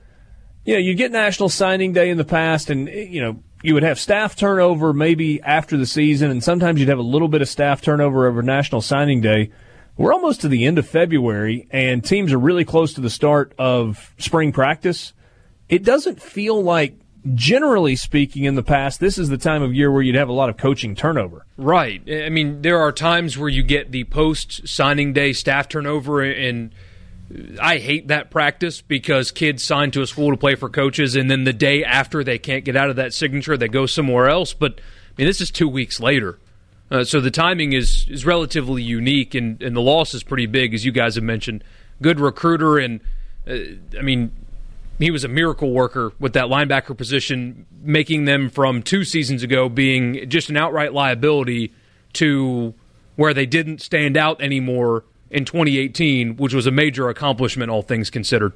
[0.64, 3.82] you know, you get National Signing Day in the past, and you know you would
[3.82, 7.48] have staff turnover maybe after the season, and sometimes you'd have a little bit of
[7.48, 9.50] staff turnover over National Signing Day.
[9.96, 13.52] We're almost to the end of February, and teams are really close to the start
[13.58, 15.12] of spring practice.
[15.68, 16.94] It doesn't feel like,
[17.34, 20.32] generally speaking, in the past, this is the time of year where you'd have a
[20.32, 21.44] lot of coaching turnover.
[21.56, 22.00] Right.
[22.08, 26.72] I mean, there are times where you get the post signing day staff turnover, and
[27.60, 31.30] I hate that practice because kids sign to a school to play for coaches, and
[31.30, 34.54] then the day after they can't get out of that signature, they go somewhere else.
[34.54, 36.38] But I mean, this is two weeks later.
[36.90, 40.72] Uh, so the timing is is relatively unique, and, and the loss is pretty big,
[40.72, 41.62] as you guys have mentioned.
[42.00, 43.00] Good recruiter, and
[43.46, 43.56] uh,
[43.98, 44.32] I mean,
[44.98, 49.68] he was a miracle worker with that linebacker position, making them from two seasons ago
[49.68, 51.72] being just an outright liability
[52.14, 52.72] to
[53.16, 58.10] where they didn't stand out anymore in 2018, which was a major accomplishment, all things
[58.10, 58.52] considered.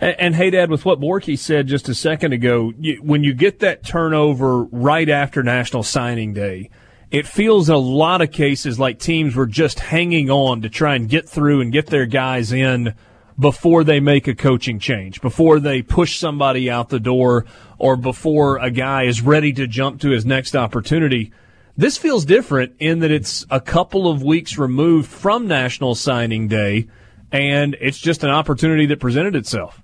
[0.00, 3.60] And, and Hadad, with what Borky said just a second ago, you, when you get
[3.60, 6.70] that turnover right after National Signing Day
[7.10, 11.08] it feels a lot of cases like teams were just hanging on to try and
[11.08, 12.94] get through and get their guys in
[13.38, 17.46] before they make a coaching change, before they push somebody out the door,
[17.78, 21.32] or before a guy is ready to jump to his next opportunity.
[21.80, 26.88] This feels different in that it's a couple of weeks removed from National Signing Day,
[27.32, 29.80] and it's just an opportunity that presented itself.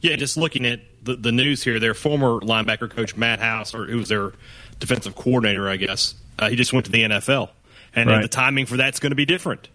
[0.00, 3.86] Yeah, just looking at the, the news here, their former linebacker coach Matt House, or
[3.86, 4.32] who was their
[4.80, 7.50] defensive coordinator, I guess, uh, he just went to the NFL,
[7.94, 8.22] and, right.
[8.22, 9.68] the timing for that's going to be different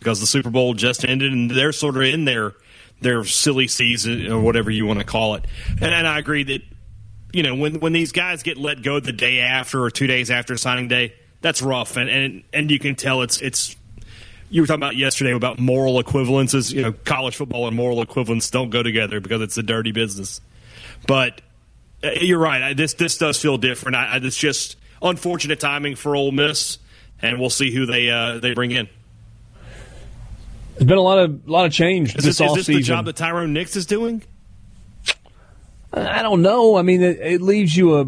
[0.00, 2.54] because the Super Bowl just ended, and they're sort of in their
[3.00, 5.44] their silly season or whatever you want to call it.
[5.80, 6.62] And, and I agree that
[7.32, 10.30] you know when when these guys get let go the day after or two days
[10.30, 13.76] after signing day, that's rough, and and and you can tell it's it's.
[14.50, 16.72] You were talking about yesterday about moral equivalences.
[16.72, 20.40] You know, college football and moral equivalence don't go together because it's a dirty business.
[21.06, 21.42] But
[22.02, 22.74] uh, you're right.
[22.74, 23.96] This this does feel different.
[23.96, 26.78] I, I, it's just unfortunate timing for Ole Miss,
[27.20, 28.88] and we'll see who they uh, they bring in.
[30.74, 33.04] There's been a lot of lot of change is this, this, is this the job
[33.06, 34.22] that Tyrone Nix is doing?
[35.92, 36.76] I don't know.
[36.76, 38.06] I mean, it, it, leaves you a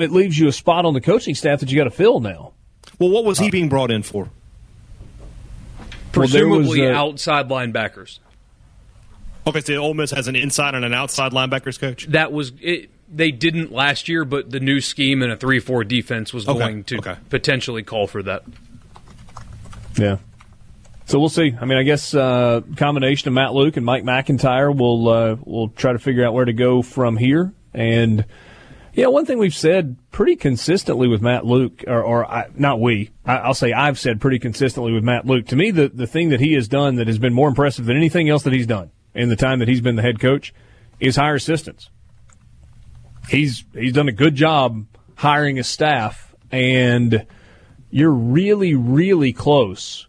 [0.00, 2.52] it leaves you a spot on the coaching staff that you got to fill now.
[2.98, 4.30] Well, what was he uh, being brought in for?
[6.12, 8.18] Presumably well, was, uh, outside linebackers.
[9.46, 12.06] Okay, so Ole Miss has an inside and an outside linebackers coach.
[12.06, 16.32] That was it they didn't last year, but the new scheme and a three-four defense
[16.32, 16.58] was okay.
[16.58, 17.16] going to okay.
[17.30, 18.44] potentially call for that.
[19.96, 20.18] Yeah.
[21.08, 21.54] So we'll see.
[21.58, 25.70] I mean, I guess uh, combination of Matt Luke and Mike MacIntyre will uh, will
[25.70, 27.52] try to figure out where to go from here.
[27.74, 28.24] And
[28.92, 33.10] yeah, one thing we've said pretty consistently with Matt Luke, or, or I, not we,
[33.24, 35.46] I, will say I've said pretty consistently with Matt Luke.
[35.46, 37.96] To me, the the thing that he has done that has been more impressive than
[37.96, 40.52] anything else that he's done in the time that he's been the head coach
[41.00, 41.90] is hire assistants
[43.28, 47.26] he's he's done a good job hiring a staff, and
[47.90, 50.07] you're really really close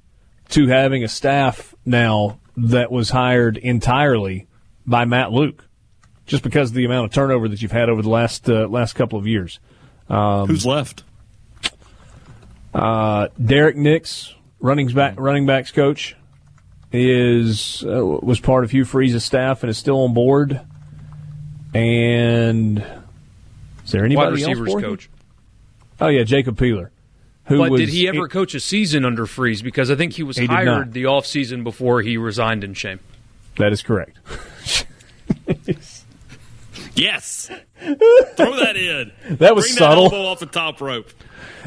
[0.50, 4.48] to having a staff now that was hired entirely
[4.86, 5.66] by Matt Luke,
[6.26, 8.94] just because of the amount of turnover that you've had over the last uh, last
[8.94, 9.60] couple of years.
[10.10, 11.04] Um, Who's left?
[12.74, 16.16] Uh, Derrick Nix, running back running backs coach,
[16.92, 20.62] is uh, was part of Hugh Freeze's staff and is still on board.
[21.74, 22.80] And
[23.86, 25.10] is there anybody Wide receivers else coach?
[26.02, 26.92] Oh yeah, Jacob Peeler.
[27.50, 29.64] Who but was, did he ever coach a season under Freeze?
[29.64, 33.00] Because I think he was he hired the off season before he resigned in shame.
[33.58, 34.20] That is correct.
[36.96, 39.12] yes, throw that in.
[39.38, 40.10] That was Bring subtle.
[40.10, 41.10] That off the top rope.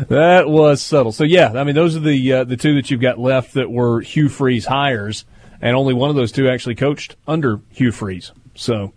[0.09, 1.11] That was subtle.
[1.11, 3.69] So yeah, I mean those are the uh, the two that you've got left that
[3.69, 5.25] were Hugh Freeze hires,
[5.61, 8.31] and only one of those two actually coached under Hugh Freeze.
[8.55, 8.93] So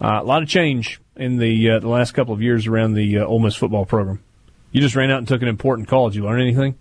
[0.00, 3.18] uh, a lot of change in the uh, the last couple of years around the
[3.18, 4.22] uh, Ole Miss football program?
[4.72, 6.10] You just ran out and took an important call.
[6.10, 6.76] Did you learn anything?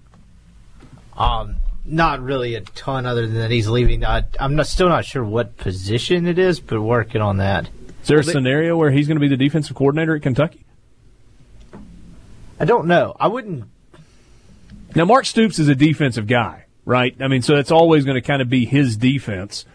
[1.18, 4.06] Um, not really a ton other than that he's leaving.
[4.06, 7.70] I, am not, still not sure what position it is, but working on that.
[8.02, 10.66] Is there a scenario where he's going to be the defensive coordinator at Kentucky?
[12.60, 13.16] I don't know.
[13.20, 13.66] I wouldn't.
[14.96, 17.16] Now, Mark Stoops is a defensive guy, right?
[17.20, 19.66] I mean, so it's always going to kind of be his defense.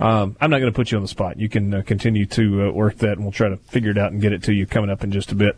[0.00, 1.38] Um, I'm not going to put you on the spot.
[1.38, 4.12] You can uh, continue to uh, work that, and we'll try to figure it out
[4.12, 5.56] and get it to you coming up in just a bit.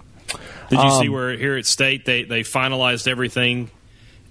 [0.69, 3.71] Did you um, see where here at State they, they finalized everything,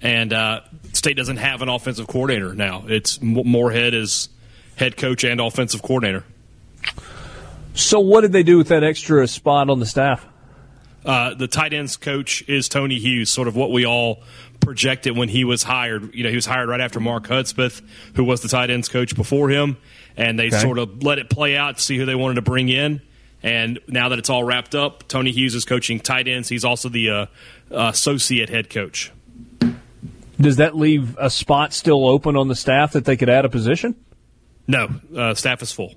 [0.00, 0.60] and uh,
[0.92, 2.84] State doesn't have an offensive coordinator now?
[2.86, 4.28] It's Moorhead is
[4.76, 6.24] head coach and offensive coordinator.
[7.74, 10.26] So, what did they do with that extra spot on the staff?
[11.04, 14.22] Uh, the tight ends coach is Tony Hughes, sort of what we all
[14.60, 16.14] projected when he was hired.
[16.14, 17.82] You know, he was hired right after Mark Hudspeth,
[18.14, 19.78] who was the tight ends coach before him,
[20.16, 20.58] and they okay.
[20.58, 23.00] sort of let it play out to see who they wanted to bring in.
[23.42, 26.48] And now that it's all wrapped up, Tony Hughes is coaching tight ends.
[26.48, 27.26] He's also the uh,
[27.70, 29.12] associate head coach.
[30.40, 33.48] Does that leave a spot still open on the staff that they could add a
[33.48, 33.94] position?
[34.66, 35.94] No, uh, staff is full.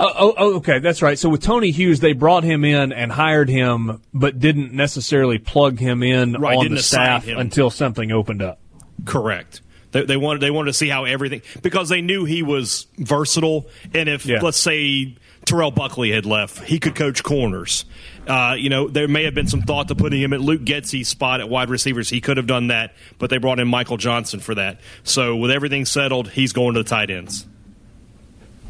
[0.00, 1.18] Oh, oh, oh, okay, that's right.
[1.18, 5.78] So with Tony Hughes, they brought him in and hired him, but didn't necessarily plug
[5.78, 8.58] him in right, on the staff until something opened up.
[9.04, 9.60] Correct.
[9.92, 13.68] They, they, wanted they wanted to see how everything because they knew he was versatile,
[13.94, 14.40] and if yeah.
[14.42, 17.84] let's say Terrell Buckley had left, he could coach corners.
[18.26, 21.08] Uh, you know, there may have been some thought to putting him at Luke Getsy's
[21.08, 22.10] spot at wide receivers.
[22.10, 24.80] He could have done that, but they brought in Michael Johnson for that.
[25.04, 27.46] So with everything settled, he's going to the tight ends.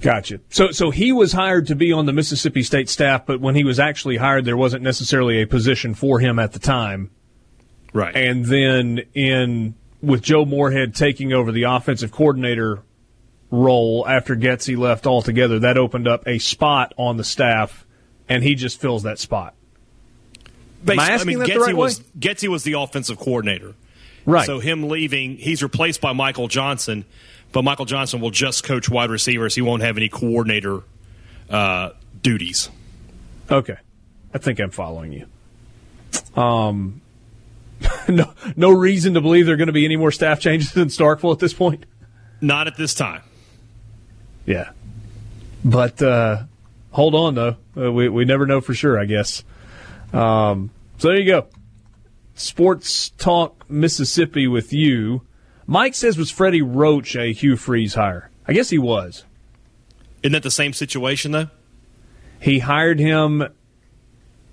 [0.03, 0.41] Gotcha.
[0.51, 3.65] So, so he was hired to be on the Mississippi State staff, but when he
[3.65, 7.11] was actually hired, there wasn't necessarily a position for him at the time.
[7.95, 8.15] Right.
[8.15, 12.83] And then in with Joe Moorhead taking over the offensive coordinator
[13.51, 17.87] role after Getsy left altogether, that opened up a spot on the staff,
[18.29, 19.55] and he just fills that spot.
[20.89, 22.07] Am I asking I mean, that Getsy the right was way?
[22.19, 23.75] Getsy was the offensive coordinator.
[24.25, 24.47] Right.
[24.47, 27.05] So him leaving, he's replaced by Michael Johnson
[27.53, 29.55] but Michael Johnson will just coach wide receivers.
[29.55, 30.83] He won't have any coordinator
[31.49, 31.91] uh,
[32.23, 32.69] duties.
[33.51, 33.77] Okay,
[34.35, 35.27] I think I'm following you.
[36.41, 37.01] Um,
[38.09, 40.89] no, no reason to believe there are going to be any more staff changes in
[40.89, 41.87] Starkville at this point.
[42.41, 43.23] Not at this time.
[44.47, 44.71] Yeah,
[45.65, 46.45] but uh,
[46.91, 47.57] hold on though.
[47.77, 48.99] Uh, we we never know for sure.
[48.99, 49.45] I guess.
[50.13, 51.47] Um, so there you go.
[52.35, 55.23] Sports Talk Mississippi with you.
[55.67, 58.31] Mike says was Freddie Roach a Hugh Freeze hire?
[58.47, 59.25] I guess he was.
[60.23, 61.51] Isn't that the same situation though?
[62.41, 63.49] He hired him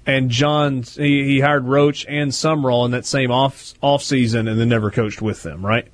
[0.06, 4.60] and John he, he hired Roach and Sumrall in that same off off season and
[4.60, 5.88] then never coached with them, right?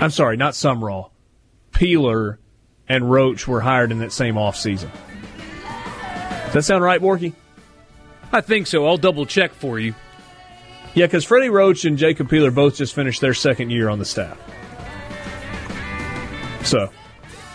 [0.00, 1.10] I'm sorry, not Sumrall.
[1.72, 2.38] Peeler
[2.88, 4.90] and Roach were hired in that same off season.
[6.46, 7.34] Does that sound right, Borky?
[8.32, 8.86] I think so.
[8.86, 9.94] I'll double check for you.
[10.94, 14.04] Yeah, because Freddie Roach and Jacob Peeler both just finished their second year on the
[14.04, 14.38] staff.
[16.64, 16.90] So,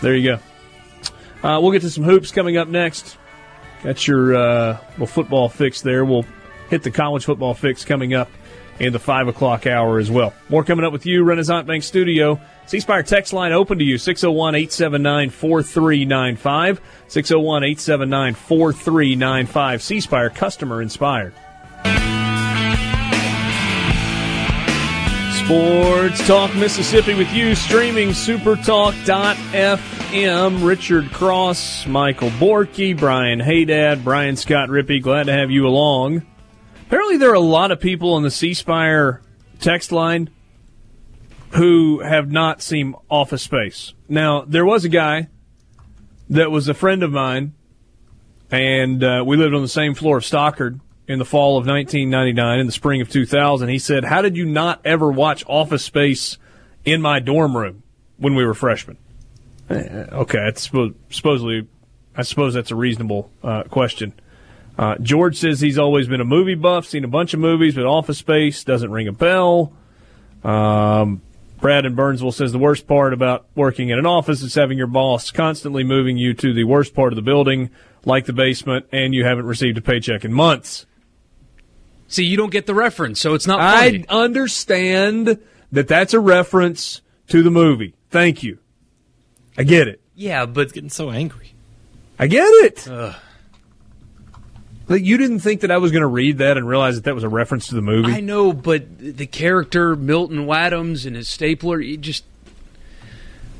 [0.00, 1.48] there you go.
[1.48, 3.18] Uh, we'll get to some hoops coming up next.
[3.82, 6.04] Got your uh, well football fix there.
[6.04, 6.24] We'll
[6.70, 8.30] hit the college football fix coming up
[8.82, 10.34] in the 5 o'clock hour as well.
[10.48, 12.40] More coming up with you, Renaissance Bank Studio.
[12.66, 16.80] C Spire text line open to you, 601 879 4395.
[17.08, 19.82] 601 879 4395.
[19.82, 21.32] C Spire, customer inspired.
[25.44, 30.66] Sports Talk Mississippi with you, streaming supertalk.fm.
[30.66, 35.02] Richard Cross, Michael Borky, Brian Hadad, Brian Scott Rippey.
[35.02, 36.22] Glad to have you along.
[36.92, 39.22] Apparently, there are a lot of people on the C Spire
[39.60, 40.28] text line
[41.52, 43.94] who have not seen Office Space.
[44.10, 45.28] Now, there was a guy
[46.28, 47.54] that was a friend of mine,
[48.50, 52.60] and uh, we lived on the same floor of Stockard in the fall of 1999,
[52.60, 53.70] in the spring of 2000.
[53.70, 56.36] He said, How did you not ever watch Office Space
[56.84, 57.84] in my dorm room
[58.18, 58.98] when we were freshmen?
[59.70, 61.66] Eh, okay, supposedly,
[62.14, 64.12] I suppose that's a reasonable uh, question.
[64.82, 67.84] Uh, George says he's always been a movie buff, seen a bunch of movies, but
[67.86, 69.72] Office Space doesn't ring a bell.
[70.42, 71.22] Um,
[71.60, 74.88] Brad in Burnsville says the worst part about working in an office is having your
[74.88, 77.70] boss constantly moving you to the worst part of the building,
[78.04, 80.84] like the basement, and you haven't received a paycheck in months.
[82.08, 84.04] See, you don't get the reference, so it's not funny.
[84.08, 85.38] I understand
[85.70, 87.94] that that's a reference to the movie.
[88.10, 88.58] Thank you.
[89.56, 90.00] I get it.
[90.16, 91.54] Yeah, but it's getting so angry.
[92.18, 92.88] I get it.
[92.88, 93.14] Ugh.
[94.92, 97.14] Like you didn't think that I was going to read that and realize that that
[97.14, 98.12] was a reference to the movie.
[98.12, 102.24] I know, but the character Milton Waddams and his stapler, you just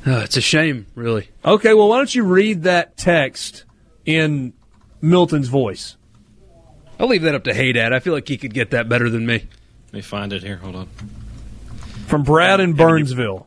[0.06, 1.30] uh, it's a shame, really.
[1.42, 3.64] Okay, well, why don't you read that text
[4.04, 4.52] in
[5.00, 5.96] Milton's voice?
[7.00, 7.94] I'll leave that up to Hadad.
[7.94, 9.48] I feel like he could get that better than me.
[9.86, 10.56] Let me find it here.
[10.58, 10.86] Hold on.
[12.08, 13.46] From Brad in Burnsville.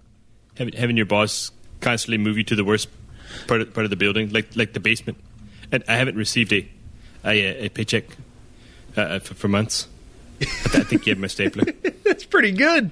[0.58, 2.90] Having, having your boss constantly move you to the worst
[3.46, 5.20] part of, part of the building, like like the basement,
[5.72, 6.68] and I haven't received a
[7.26, 8.06] a, a paycheck
[8.98, 9.88] uh, uh for, for, months.
[10.42, 10.46] I
[10.84, 11.66] think you have my stapler.
[12.04, 12.92] That's pretty good.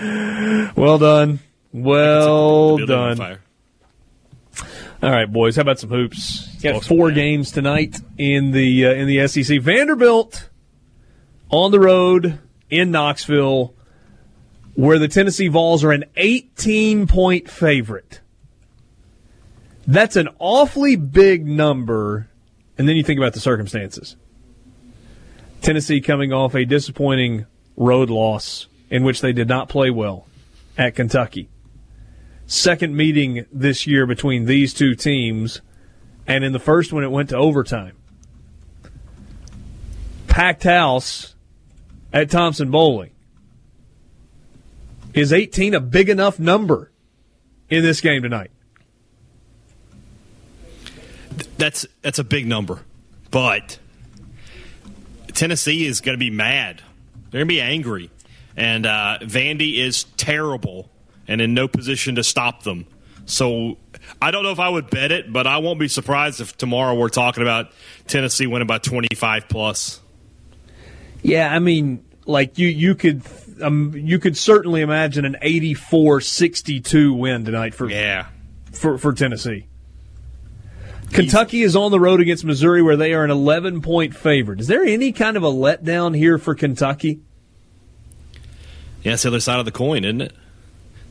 [0.00, 1.40] Well done.
[1.72, 3.38] Well done.
[5.02, 5.56] All right, boys.
[5.56, 6.46] How about some hoops?
[6.62, 9.60] Got four games tonight in the uh, in the SEC.
[9.60, 10.48] Vanderbilt
[11.50, 12.38] on the road
[12.70, 13.74] in Knoxville,
[14.74, 18.20] where the Tennessee Vols are an 18 point favorite.
[19.86, 22.28] That's an awfully big number,
[22.78, 24.16] and then you think about the circumstances.
[25.62, 27.46] Tennessee coming off a disappointing
[27.76, 30.26] road loss in which they did not play well
[30.78, 31.48] at Kentucky.
[32.46, 35.60] Second meeting this year between these two teams,
[36.26, 37.96] and in the first one it went to overtime.
[40.28, 41.34] Packed house
[42.12, 43.10] at Thompson Boling.
[45.14, 46.92] Is 18 a big enough number
[47.70, 48.50] in this game tonight?
[51.58, 52.80] That's that's a big number,
[53.30, 53.78] but
[55.34, 56.82] Tennessee is going to be mad.
[57.30, 58.10] They're going to be angry,
[58.56, 60.90] and uh, Vandy is terrible
[61.28, 62.86] and in no position to stop them.
[63.26, 63.76] So
[64.22, 66.94] I don't know if I would bet it, but I won't be surprised if tomorrow
[66.94, 67.72] we're talking about
[68.06, 70.00] Tennessee winning by 25 plus.
[71.22, 73.22] Yeah, I mean, like you you could
[73.60, 78.26] um, you could certainly imagine an 84-62 win tonight for Yeah.
[78.72, 79.66] for, for Tennessee.
[81.12, 84.60] Kentucky is on the road against Missouri where they are an 11 point favorite.
[84.60, 87.20] Is there any kind of a letdown here for Kentucky?
[89.02, 90.34] Yeah, it's the other side of the coin, isn't it?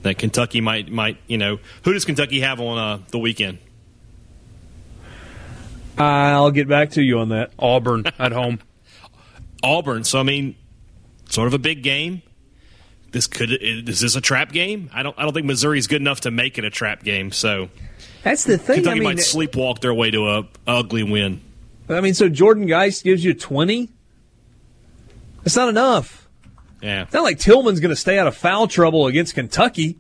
[0.02, 3.58] That Kentucky might might you know who does Kentucky have on uh, the weekend?
[5.98, 7.52] I'll get back to you on that.
[7.58, 8.60] Auburn at home.
[9.64, 10.04] Auburn.
[10.04, 10.56] So I mean,
[11.30, 12.22] sort of a big game.
[13.12, 14.89] This could is this a trap game?
[14.93, 17.32] I don't I don't think Missouri's good enough to make it a trap game.
[17.32, 17.70] So
[18.24, 18.78] That's the thing.
[18.78, 21.41] Kentucky I mean, might sleepwalk their way to a ugly win.
[21.88, 23.89] I mean, so Jordan Geist gives you 20?
[25.43, 26.28] That's not enough.
[26.82, 29.97] Yeah, It's not like Tilmon's going to stay out of foul trouble against Kentucky.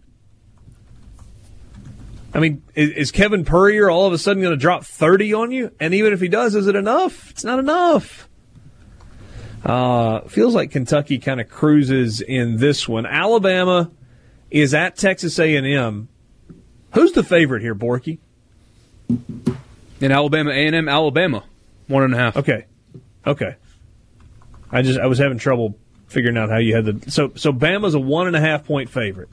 [2.33, 5.51] I mean, is, is Kevin Puryear all of a sudden going to drop 30 on
[5.51, 5.71] you?
[5.79, 7.29] And even if he does, is it enough?
[7.31, 8.27] It's not enough.
[9.65, 13.07] Uh, feels like Kentucky kind of cruises in this one.
[13.07, 13.89] Alabama
[14.51, 16.07] is at Texas A&M.
[16.93, 18.19] Who's the favorite here, Borky?
[19.09, 21.43] In Alabama, A and M, Alabama,
[21.87, 22.37] one and a half.
[22.37, 22.65] Okay,
[23.25, 23.55] okay.
[24.71, 27.95] I just I was having trouble figuring out how you had the so so Bama's
[27.95, 29.29] a one and a half point favorite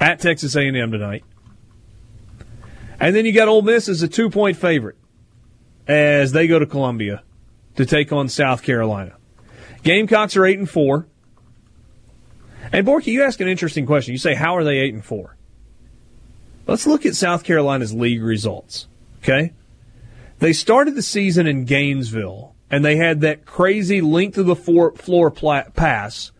[0.00, 1.24] at Texas A and M tonight,
[3.00, 4.96] and then you got Ole Miss as a two point favorite
[5.86, 7.22] as they go to Columbia
[7.78, 9.14] to take on South Carolina.
[9.84, 11.06] Gamecocks are eight and four.
[12.72, 14.12] And Borky, you ask an interesting question.
[14.12, 15.36] You say, "How are they eight and four?
[16.66, 18.88] Let's look at South Carolina's league results.
[19.22, 19.52] Okay,
[20.40, 25.30] they started the season in Gainesville, and they had that crazy length of the floor,
[25.30, 26.32] pass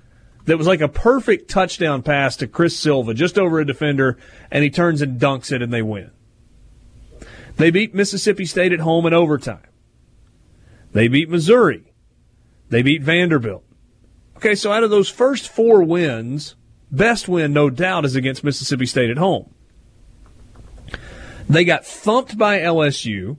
[0.47, 4.19] that was like a perfect touchdown pass to Chris Silva, just over a defender,
[4.51, 6.11] and he turns and dunks it, and they win.
[7.57, 9.61] They beat Mississippi State at home in overtime.
[10.93, 11.93] They beat Missouri.
[12.71, 13.65] They beat Vanderbilt.
[14.37, 16.55] Okay, so out of those first four wins,
[16.91, 19.53] best win, no doubt, is against Mississippi State at home.
[21.49, 23.39] They got thumped by LSU.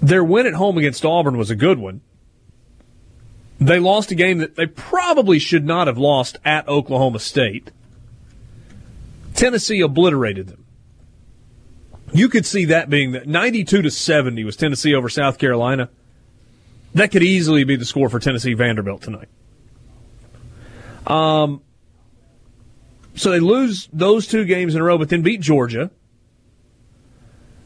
[0.00, 2.00] Their win at home against Auburn was a good one.
[3.60, 7.70] They lost a game that they probably should not have lost at Oklahoma State.
[9.34, 10.61] Tennessee obliterated them.
[12.12, 15.88] You could see that being that 92 to 70 was Tennessee over South Carolina.
[16.94, 19.28] That could easily be the score for Tennessee Vanderbilt tonight.
[21.06, 21.62] Um,
[23.14, 25.90] so they lose those two games in a row, but then beat Georgia.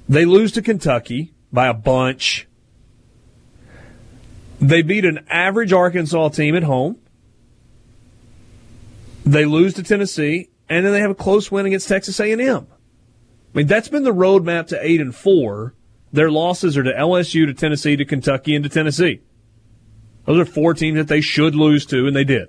[0.09, 2.47] They lose to Kentucky by a bunch.
[4.61, 6.99] They beat an average Arkansas team at home.
[9.25, 12.69] They lose to Tennessee, and then they have a close win against Texas A&M.
[13.57, 15.73] I mean, that's been the roadmap to eight and four.
[16.13, 19.23] Their losses are to LSU, to Tennessee, to Kentucky, and to Tennessee.
[20.27, 22.49] Those are four teams that they should lose to, and they did.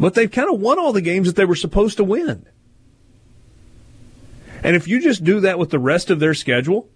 [0.00, 2.46] But they've kind of won all the games that they were supposed to win.
[4.62, 6.88] And if you just do that with the rest of their schedule,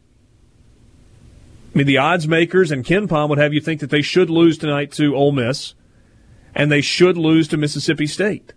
[1.74, 4.56] I mean, the odds makers and KenPom would have you think that they should lose
[4.56, 5.74] tonight to Ole Miss,
[6.54, 8.54] and they should lose to Mississippi State.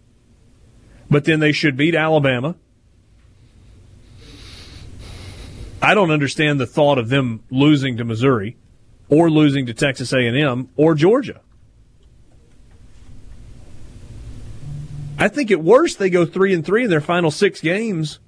[1.09, 2.55] But then they should beat Alabama.
[5.81, 8.57] I don't understand the thought of them losing to Missouri
[9.09, 11.41] or losing to Texas A&M or Georgia.
[15.17, 18.19] I think at worst they go 3 and 3 in their final 6 games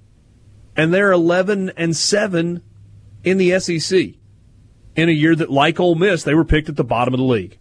[0.76, 2.62] and they're 11 and 7
[3.24, 4.16] in the SEC
[4.96, 7.26] in a year that like Ole Miss they were picked at the bottom of the
[7.26, 7.58] league.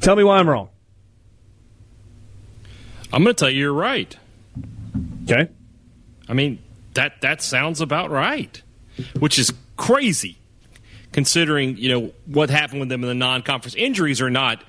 [0.00, 0.68] Tell me why I'm wrong.
[3.12, 4.16] I'm going to tell you you're right.
[5.24, 5.50] Okay?
[6.28, 6.58] I mean
[6.94, 8.62] that that sounds about right,
[9.18, 10.38] which is crazy,
[11.12, 13.74] considering you know what happened with them in the non-conference.
[13.74, 14.62] Injuries are not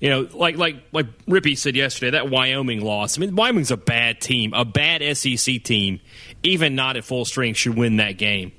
[0.00, 3.18] You know, like like like Rippey said yesterday, that Wyoming loss.
[3.18, 6.00] I mean, Wyoming's a bad team, a bad SEC team,
[6.44, 8.52] even not at full strength, should win that game.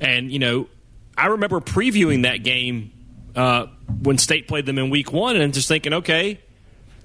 [0.00, 0.68] And you know,
[1.16, 2.90] I remember previewing that game
[3.36, 3.66] uh,
[4.02, 6.40] when State played them in Week One, and just thinking, okay,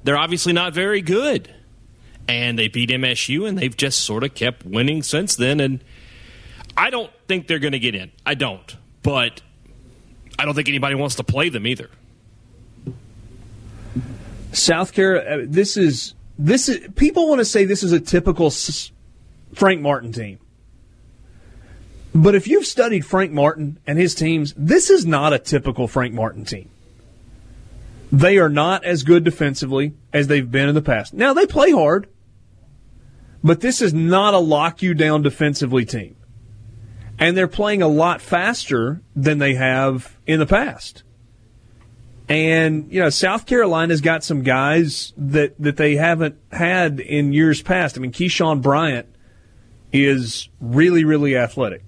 [0.03, 1.53] they're obviously not very good,
[2.31, 5.59] and they beat MSU, and they've just sort of kept winning since then.
[5.59, 5.83] And
[6.77, 8.11] I don't think they're going to get in.
[8.25, 9.41] I don't, but
[10.39, 11.89] I don't think anybody wants to play them either.
[14.53, 15.43] South Carolina.
[15.43, 18.49] Uh, this is this is people want to say this is a typical
[19.53, 20.39] Frank Martin team.
[22.13, 26.13] But if you've studied Frank Martin and his teams, this is not a typical Frank
[26.13, 26.69] Martin team.
[28.11, 31.13] They are not as good defensively as they've been in the past.
[31.13, 32.07] Now they play hard,
[33.43, 36.15] but this is not a lock you down defensively team.
[37.19, 41.03] And they're playing a lot faster than they have in the past.
[42.27, 47.61] And, you know, South Carolina's got some guys that, that they haven't had in years
[47.61, 47.97] past.
[47.97, 49.07] I mean, Keyshawn Bryant
[49.91, 51.83] is really, really athletic.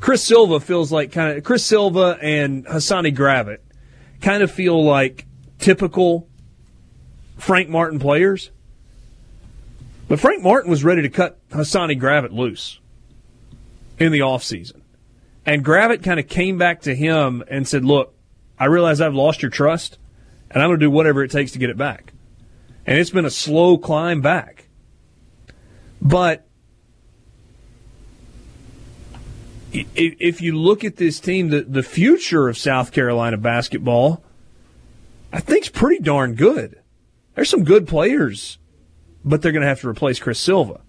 [0.00, 3.58] Chris Silva feels like kind of Chris Silva and Hassani Gravett
[4.20, 5.24] kind of feel like
[5.58, 6.28] typical
[7.38, 8.50] Frank Martin players.
[10.08, 12.78] But Frank Martin was ready to cut Hassani Gravett loose
[13.98, 14.82] in the offseason.
[15.46, 18.14] And Gravett kind of came back to him and said, Look,
[18.58, 19.98] I realize I've lost your trust,
[20.50, 22.12] and I'm going to do whatever it takes to get it back.
[22.86, 24.68] And it's been a slow climb back.
[26.00, 26.46] But
[29.72, 34.22] if you look at this team, the, the future of South Carolina basketball,
[35.32, 36.80] I think is pretty darn good.
[37.34, 38.58] There's some good players,
[39.24, 40.80] but they're going to have to replace Chris Silva.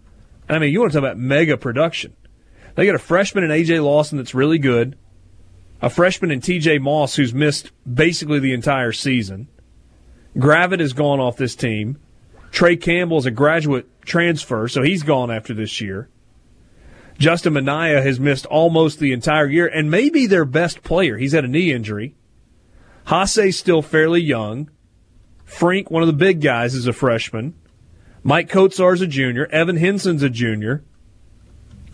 [0.50, 2.16] I mean, you want to talk about mega production.
[2.76, 4.98] They got a freshman in AJ Lawson that's really good,
[5.82, 9.48] a freshman in TJ Moss who's missed basically the entire season.
[10.36, 11.98] Gravett has gone off this team.
[12.52, 16.10] Trey Campbell is a graduate transfer, so he's gone after this year.
[17.18, 21.18] Justin Minaya has missed almost the entire year and may be their best player.
[21.18, 22.16] He's had a knee injury.
[23.08, 24.70] Hase's still fairly young.
[25.46, 27.54] Frank, one of the big guys, is a freshman.
[28.26, 29.46] Maik Kotsar's a junior.
[29.52, 30.84] Evan Hinson's a junior.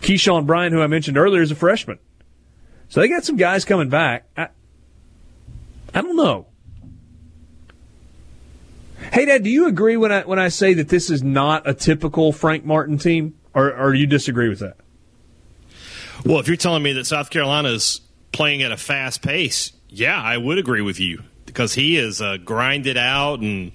[0.00, 1.98] Keyshawn Bryant, who I mentioned earlier, is a freshman.
[2.88, 4.26] So they got some guys coming back.
[4.36, 4.48] I,
[5.94, 6.46] I don't know.
[9.12, 11.74] Hey, Dad, do you agree when I when I say that this is not a
[11.74, 14.76] typical Frank Martin team, or, or do you disagree with that?
[16.24, 20.20] Well, if you're telling me that South Carolina is playing at a fast pace, yeah,
[20.20, 21.22] I would agree with you
[21.52, 23.72] because he is a grinded out and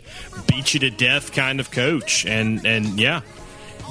[0.48, 3.22] beat you to death kind of coach, and and yeah,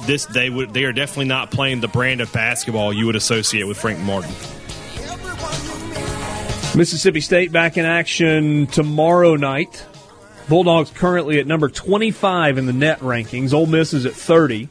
[0.05, 3.63] this they would they are definitely not playing the brand of basketball you would associate
[3.63, 4.31] with Frank Martin.
[6.75, 9.85] Mississippi State back in action tomorrow night.
[10.47, 13.53] Bulldogs currently at number 25 in the net rankings.
[13.53, 14.69] Ole Miss is at 30.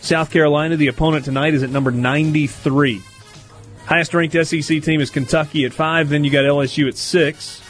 [0.00, 3.02] South Carolina, the opponent tonight, is at number 93.
[3.84, 6.08] Highest ranked SEC team is Kentucky at 5.
[6.08, 7.62] Then you got LSU at 6.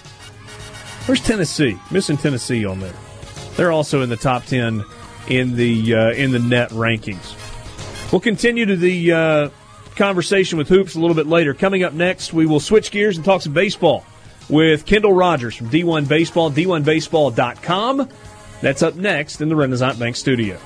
[1.06, 1.78] Where's Tennessee?
[1.90, 2.94] Missing Tennessee on there.
[3.56, 4.84] They're also in the top 10
[5.28, 7.34] in the uh, in the net rankings.
[8.12, 9.48] We'll continue to the uh,
[9.96, 11.54] conversation with Hoops a little bit later.
[11.54, 14.04] Coming up next, we will switch gears and talk some baseball
[14.48, 18.08] with Kendall Rogers from D1 Baseball, D1Baseball.com.
[18.60, 20.58] That's up next in the Renaissance Bank studio.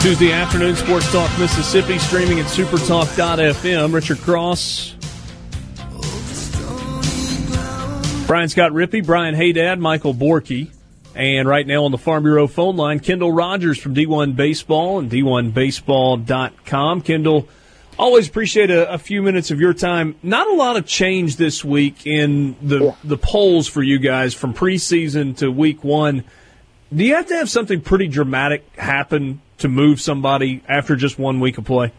[0.00, 3.94] Tuesday afternoon, Sports Talk Mississippi, streaming at supertalk.fm.
[3.94, 4.94] Richard Cross.
[8.32, 10.70] Brian Scott Rippey, Brian Hadad, Michael Borky.
[11.14, 15.10] And right now on the Farm Bureau phone line, Kendall Rogers from D1 Baseball and
[15.10, 17.02] D1Baseball.com.
[17.02, 17.46] Kendall,
[17.98, 20.14] always appreciate a, a, few minutes of your time.
[20.22, 22.94] Not a lot of change this week in the, yeah.
[23.04, 26.24] the polls for you guys from preseason to week one.
[26.90, 31.38] Do you have to have something pretty dramatic happen to move somebody after just one
[31.38, 31.92] week of play?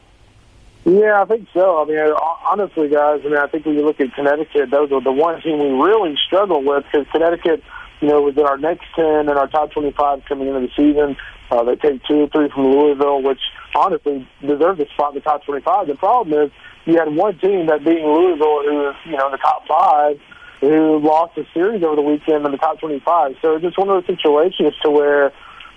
[0.86, 1.82] Yeah, I think so.
[1.82, 5.02] I mean, honestly, guys, I mean, I think when you look at Connecticut, those are
[5.02, 7.64] the one team we really struggle with because Connecticut,
[8.02, 11.16] you know, was in our next 10 and our top 25 coming into the season.
[11.50, 13.40] Uh, they take two or three from Louisville, which
[13.76, 15.88] honestly deserves a spot in the top 25.
[15.88, 16.52] The problem is
[16.86, 20.20] you had one team, that being Louisville, who is, you know, in the top five,
[20.60, 23.38] who lost a series over the weekend in the top 25.
[23.42, 25.32] So it's just one of those situations to where,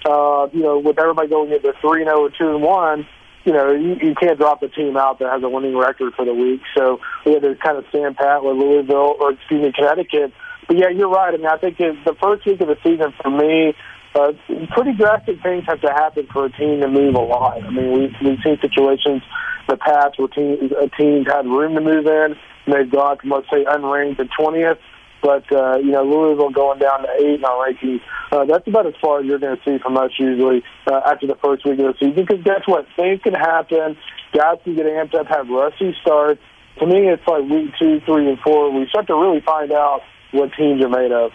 [0.05, 3.07] uh, you know, with everybody going into 3 0 or 2 and 1,
[3.47, 6.25] you know, you, you can't drop a team out that has a winning record for
[6.25, 6.61] the week.
[6.77, 10.33] So we had to kind of stand pat with Louisville, or excuse me, Connecticut.
[10.67, 11.33] But yeah, you're right.
[11.33, 13.73] I mean, I think it, the first week of the season for me,
[14.17, 14.33] uh,
[14.75, 17.63] pretty drastic things have to happen for a team to move a lot.
[17.63, 21.75] I mean, we've, we've seen situations in the past where teams, a team's had room
[21.75, 22.35] to move in,
[22.67, 24.79] and they've gone from, let's say, unranked to 20th
[25.27, 28.01] But uh, you know, Louisville going down to eight in our rankings.
[28.31, 31.27] Uh, that's about as far as you're going to see from us usually uh, after
[31.27, 32.25] the first week of the season.
[32.25, 32.87] Because guess what?
[32.95, 33.97] Things can happen.
[34.33, 36.41] Guys can get amped up, have rusty starts.
[36.79, 38.71] To me, it's like week two, three, and four.
[38.71, 41.33] We start to really find out what teams are made of.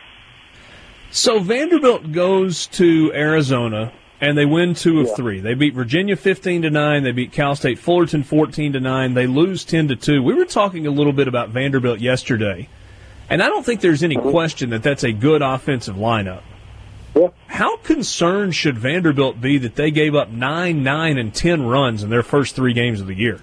[1.09, 5.15] So Vanderbilt goes to Arizona and they win two of yeah.
[5.15, 5.39] three.
[5.41, 7.03] They beat Virginia fifteen to nine.
[7.03, 9.15] They beat Cal State Fullerton fourteen to nine.
[9.15, 10.23] They lose ten to two.
[10.23, 12.69] We were talking a little bit about Vanderbilt yesterday,
[13.31, 16.43] and I don't think there's any question that that's a good offensive lineup.
[17.15, 17.29] Yeah.
[17.47, 22.09] How concerned should Vanderbilt be that they gave up nine, nine, and ten runs in
[22.09, 23.41] their first three games of the year?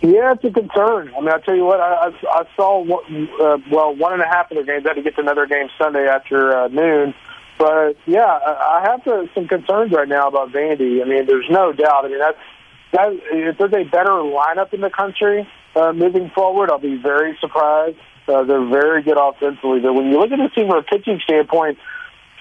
[0.00, 1.12] Yeah, it's a concern.
[1.16, 4.26] I mean, I tell you what, I, I, I saw uh, well one and a
[4.26, 4.86] half of their games.
[4.86, 7.14] I had to get to another game Sunday after uh, noon
[7.58, 11.02] but yeah, I have to, some concerns right now about Vandy.
[11.02, 12.04] I mean, there's no doubt.
[12.04, 12.38] I mean, that's
[12.92, 13.12] that.
[13.32, 17.96] If there's a better lineup in the country uh, moving forward, I'll be very surprised.
[18.28, 21.20] Uh, they're very good offensively, but when you look at the team from a pitching
[21.22, 21.78] standpoint,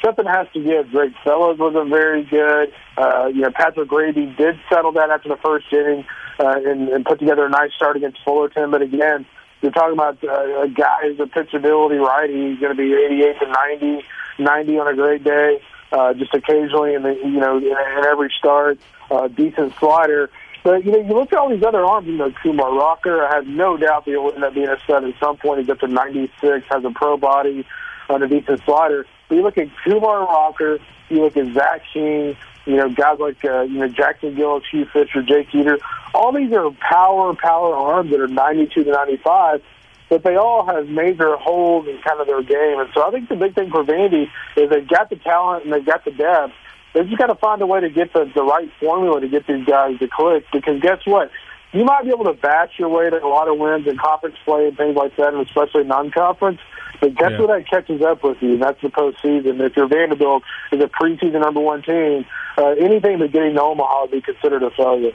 [0.03, 0.89] something has to give.
[0.89, 2.73] Greg Fellows wasn't very good.
[2.97, 6.05] Uh, you know, Patrick Raby did settle that after the first inning
[6.39, 8.71] uh, and, and put together a nice start against Fullerton.
[8.71, 9.25] But again,
[9.61, 12.51] you're talking about uh, a guy who's a pitchability righty.
[12.51, 13.47] He's going to be 88 to
[13.81, 14.05] 90.
[14.37, 15.61] 90 on a great day,
[15.91, 18.79] uh, just occasionally in the you know in every start,
[19.09, 20.29] uh, decent slider.
[20.65, 22.07] But you know, you look at all these other arms.
[22.07, 23.23] You know, Kumar Rocker.
[23.23, 25.59] I have no doubt that he'll end up being a stud at some point.
[25.59, 27.67] He's up to 96, has a pro body,
[28.09, 29.05] on a decent slider.
[29.29, 30.79] But you look at Kumar Rocker.
[31.09, 32.35] You look at Zach King.
[32.65, 35.77] You know, guys like uh, you know Jackson Gillis, Hugh Fisher, Jake Eder.
[36.15, 39.61] All these are power, power arms that are 92 to 95
[40.07, 42.79] but they all have major holes in kind of their game.
[42.79, 45.73] And so I think the big thing for Vandy is they've got the talent and
[45.73, 46.53] they've got the depth.
[46.95, 49.45] They've just got to find a way to get the, the right formula to get
[49.45, 50.45] these guys to click.
[50.53, 51.29] Because guess what?
[51.73, 54.37] You might be able to batch your way to a lot of wins in conference
[54.45, 56.59] play and things like that, and especially non-conference.
[57.01, 57.39] But guess yeah.
[57.41, 58.53] what that catches up with you?
[58.53, 59.59] And that's the postseason.
[59.59, 62.25] If you're Vanderbilt is a preseason number one team,
[62.57, 65.11] uh, anything but getting to Omaha would be considered a failure.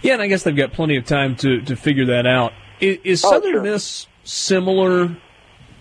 [0.00, 2.54] Yeah, and I guess they've got plenty of time to, to figure that out.
[2.80, 3.62] Is, is oh, Southern sure.
[3.62, 5.16] Miss similar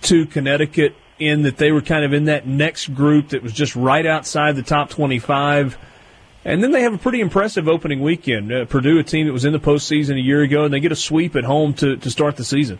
[0.02, 3.76] to Connecticut in that they were kind of in that next group that was just
[3.76, 5.78] right outside the top 25?
[6.44, 8.54] And then they have a pretty impressive opening weekend.
[8.54, 10.92] Uh, Purdue, a team that was in the postseason a year ago, and they get
[10.92, 12.80] a sweep at home to, to start the season.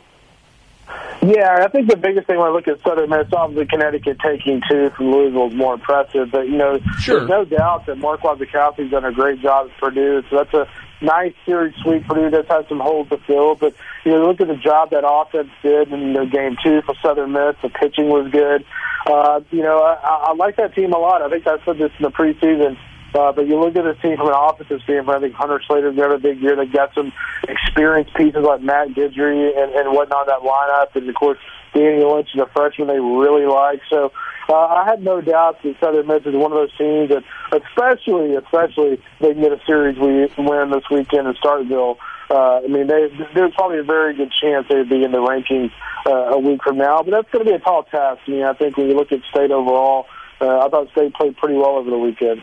[1.24, 4.62] Yeah, I think the biggest thing when I look at Southern Miss, obviously Connecticut taking
[4.70, 6.30] two from Louisville is more impressive.
[6.32, 7.20] But, you know, sure.
[7.20, 10.22] there's no doubt that Mark Wasikowski's done a great job at Purdue.
[10.30, 10.68] So that's a
[11.02, 12.08] nice series sweep.
[12.08, 13.56] Purdue does have some holes to fill.
[13.56, 13.76] But,
[14.06, 17.32] you know, look at the job that offense did in know, game two for Southern
[17.32, 17.56] Miss.
[17.62, 18.66] The pitching was good.
[19.06, 21.22] Uh, you know, I, I like that team a lot.
[21.22, 22.78] I think I said this in the preseason
[23.16, 25.96] uh, but you look at the team from an offensive standpoint, I think Hunter Slater's
[25.96, 26.56] got a big year.
[26.58, 27.14] They got some
[27.48, 30.94] experienced pieces like Matt Guidry and, and whatnot that lineup.
[30.96, 31.40] And, of course,
[31.74, 33.80] Danny Lynch is a freshman they really like.
[33.90, 34.12] So
[34.48, 38.36] uh, I had no doubt that Southern Miss is one of those teams that, especially,
[38.36, 41.98] especially, they can get a series we win this weekend in Starkville.
[42.30, 45.72] Uh, I mean, they, there's probably a very good chance they'd be in the rankings
[46.06, 48.22] uh, a week from now, but that's going to be a tall task.
[48.28, 50.08] I mean, I think when you look at State overall,
[50.42, 52.42] uh, I thought State played pretty well over the weekend.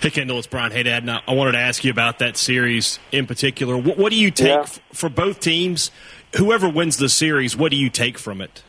[0.00, 1.04] Hey, Kendall, it's Brian Hadad.
[1.04, 3.76] Now, I wanted to ask you about that series in particular.
[3.76, 4.60] What, what do you take yeah.
[4.60, 5.90] f- for both teams?
[6.36, 8.62] Whoever wins the series, what do you take from it?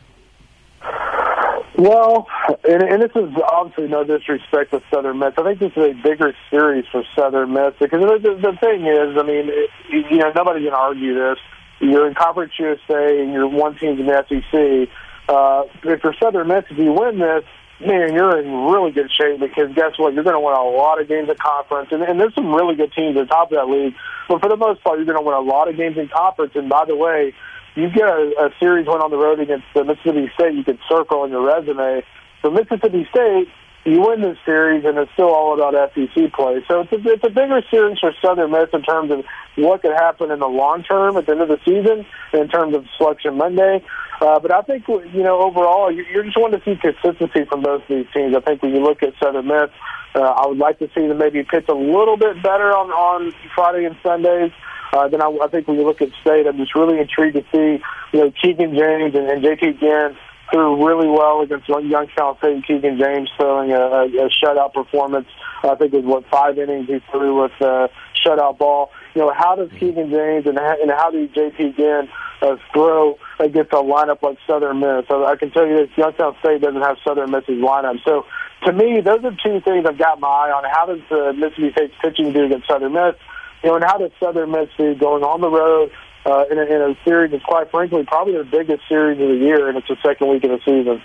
[1.80, 2.28] Well,
[2.68, 5.32] and, and this is obviously no disrespect to Southern Miss.
[5.38, 9.16] I think this is a bigger series for Southern Miss because the, the thing is,
[9.16, 11.38] I mean, it, you know, nobody's going to argue this.
[11.80, 14.92] You're in Conference USA and you're one team in the SEC.
[15.26, 17.44] Uh, if you're Southern Miss, if you win this,
[17.80, 20.12] man, you're in really good shape because guess what?
[20.12, 22.74] You're going to win a lot of games at conference, and, and there's some really
[22.74, 23.94] good teams at the top of that league.
[24.28, 26.52] But for the most part, you're going to win a lot of games in conference.
[26.56, 27.32] And by the way,
[27.74, 30.78] you get a, a series win on the road against the Mississippi State, you can
[30.88, 32.02] circle on your resume.
[32.42, 33.48] So Mississippi State,
[33.84, 36.64] you win this series, and it's still all about SEC play.
[36.68, 39.24] So it's a, it's a bigger series for Southern Miss in terms of
[39.56, 42.74] what could happen in the long term at the end of the season, in terms
[42.74, 43.82] of selection Monday.
[44.20, 47.82] Uh, but I think you know overall, you're just wanting to see consistency from both
[47.82, 48.36] of these teams.
[48.36, 49.70] I think when you look at Southern Miss,
[50.14, 53.32] uh, I would like to see them maybe pitch a little bit better on on
[53.54, 54.52] Friday and Sundays.
[54.92, 57.82] Then I, I think when you look at State, I'm just really intrigued to see
[58.12, 60.16] you know Keegan James and, and JT Ginn
[60.52, 62.66] threw really well against Youngstown State.
[62.66, 65.28] Keegan James throwing a, a, a shutout performance.
[65.62, 67.90] I think it was what five innings he threw with a
[68.24, 68.90] shutout ball.
[69.14, 72.08] You know, how does Keegan James and, and how does JT Ginn
[72.42, 75.06] uh, throw against a lineup like Southern Miss?
[75.08, 78.02] So I can tell you this: Youngstown State doesn't have Southern Miss's lineup.
[78.04, 78.26] So
[78.64, 80.64] to me, those are two things I've got my eye on.
[80.64, 83.14] How does uh, Mississippi State's pitching do against Southern Miss?
[83.62, 85.90] You know, and how does Southern Miss do going on the road
[86.24, 89.44] uh, in, a, in a series that's quite frankly probably the biggest series of the
[89.44, 91.02] year, and it's the second week of the season.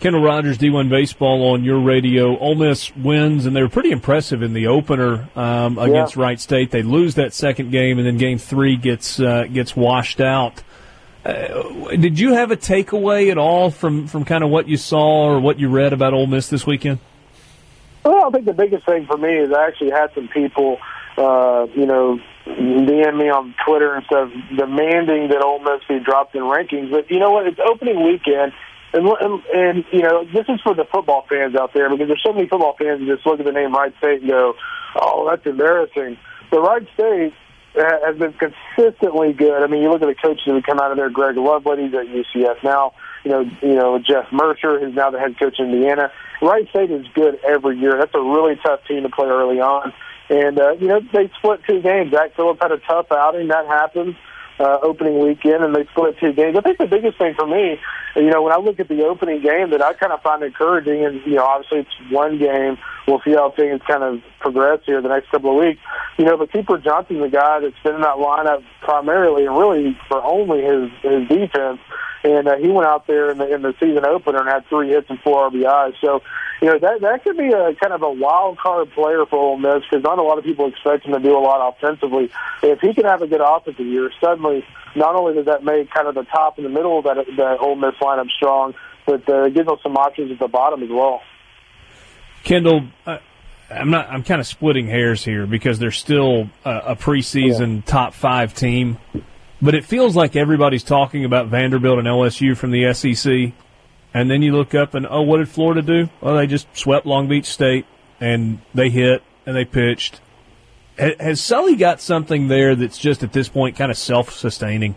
[0.00, 2.38] Kendall Rogers, D1 Baseball on your radio.
[2.38, 6.22] Ole Miss wins, and they were pretty impressive in the opener um, against Yeah.
[6.22, 6.70] Wright State.
[6.70, 10.62] They lose that second game, and then game three gets uh, gets washed out.
[11.22, 15.26] Uh, did you have a takeaway at all from, from kind of what you saw
[15.26, 16.98] or what you read about Ole Miss this weekend?
[18.02, 20.78] Well, I think the biggest thing for me is I actually had some people,
[21.20, 26.34] uh, you know, DM me on Twitter and stuff demanding that Ole Miss be dropped
[26.34, 26.90] in rankings.
[26.90, 27.46] But you know what?
[27.46, 28.52] It's opening weekend,
[28.94, 29.06] and
[29.54, 32.48] and, you know this is for the football fans out there because there's so many
[32.48, 34.54] football fans who just look at the name Wright State and go,
[34.96, 36.16] "Oh, that's embarrassing."
[36.50, 37.34] But Wright State
[37.74, 39.62] has been consistently good.
[39.62, 41.10] I mean, you look at the coaches that come out of there.
[41.10, 42.94] Greg Lovelady, he's at UCF now.
[43.24, 46.10] You know, you know Jeff Mercer, who's now the head coach in Indiana.
[46.40, 47.96] Wright State is good every year.
[47.98, 49.92] That's a really tough team to play early on.
[50.30, 52.12] And, uh, you know, they split two games.
[52.12, 53.48] Zach Phillips had a tough outing.
[53.48, 54.16] That happened
[54.60, 56.56] uh, opening weekend, and they split two games.
[56.56, 57.80] I think the biggest thing for me,
[58.14, 61.04] you know, when I look at the opening game that I kind of find encouraging,
[61.04, 62.78] and, you know, obviously it's one game.
[63.10, 65.80] We'll see how things kind of progress here the next couple of weeks.
[66.16, 69.98] You know, but Cooper Johnson's a guy that's been in that lineup primarily and really
[70.06, 71.80] for only his, his defense.
[72.22, 74.90] And uh, he went out there in the, in the season opener and had three
[74.90, 75.94] hits and four RBIs.
[76.00, 76.22] So,
[76.62, 79.58] you know, that that could be a kind of a wild card player for Ole
[79.58, 82.30] Miss because not a lot of people expect him to do a lot offensively.
[82.62, 86.06] If he can have a good offensive year, suddenly not only does that make kind
[86.06, 89.44] of the top and the middle of that that Ole Miss lineup strong, but uh,
[89.44, 91.22] it gives them some options at the bottom as well.
[92.44, 93.18] Kendall, uh,
[93.70, 94.08] I'm not.
[94.08, 98.98] I'm kind of splitting hairs here because they're still a, a preseason top five team,
[99.62, 103.52] but it feels like everybody's talking about Vanderbilt and LSU from the SEC,
[104.12, 106.08] and then you look up and oh, what did Florida do?
[106.20, 107.86] Well, they just swept Long Beach State
[108.20, 110.20] and they hit and they pitched.
[110.98, 114.94] Ha- Has Sully got something there that's just at this point kind of self-sustaining?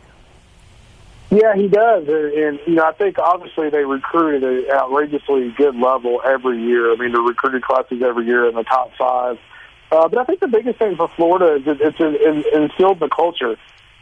[1.33, 5.51] Yeah, he does, and, and you know I think obviously they recruit at an outrageously
[5.57, 6.93] good level every year.
[6.93, 9.39] I mean, the recruited classes every year in the top five.
[9.91, 12.99] Uh, but I think the biggest thing for Florida is it, it's in, in, instilled
[12.99, 13.57] the culture.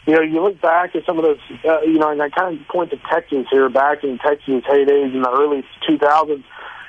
[0.05, 2.59] You know, you look back at some of those, uh, you know, and I kind
[2.59, 6.43] of point to Texas here, back in Texas' heydays in the early 2000s.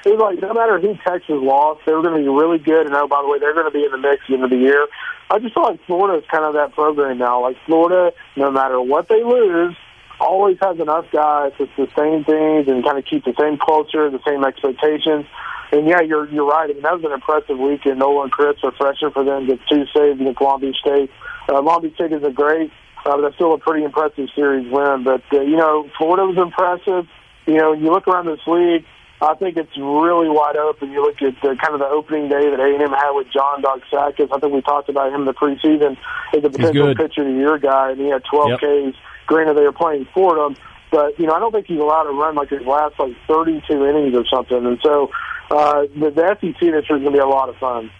[0.04, 2.86] It was like no matter who Texas lost, they were going to be really good.
[2.86, 4.42] And oh, by the way, they're going to be in the mix at the end
[4.44, 4.88] of the year.
[5.30, 7.42] I just feel like Florida is kind of that program now.
[7.42, 9.76] Like Florida, no matter what they lose,
[10.22, 14.20] always has enough guys to sustain things and kind of keep the same culture, the
[14.26, 15.26] same expectations.
[15.72, 16.68] And yeah, you're you're right.
[16.68, 17.98] I mean, that was an impressive weekend.
[17.98, 21.10] Nolan Chris, a freshman for them, gets two saves against Long Beach State.
[21.48, 22.70] Uh, Long Beach State is a great,
[23.04, 25.02] uh, but that's still a pretty impressive series win.
[25.02, 27.08] But uh, you know, Florida was impressive.
[27.46, 28.84] You know, you look around this league.
[29.22, 30.90] I think it's really wide open.
[30.90, 34.28] You look at the, kind of the opening day that A&M had with John Doxakis.
[34.34, 35.96] I think we talked about him in the preseason
[36.36, 38.58] as a potential pitcher of the year guy, and he had 12 Yep.
[38.60, 38.98] Ks.
[39.26, 40.56] Granted, they were playing Fordham,
[40.90, 43.86] but you know I don't think he's allowed to run like his last like 32
[43.86, 44.66] innings or something.
[44.66, 45.10] And so
[45.50, 47.90] uh, the, the SEC this year is going to be a lot of fun.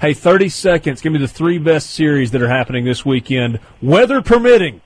[0.00, 1.00] Hey, 30 seconds.
[1.00, 4.80] Give me the three best series that are happening this weekend, weather permitting.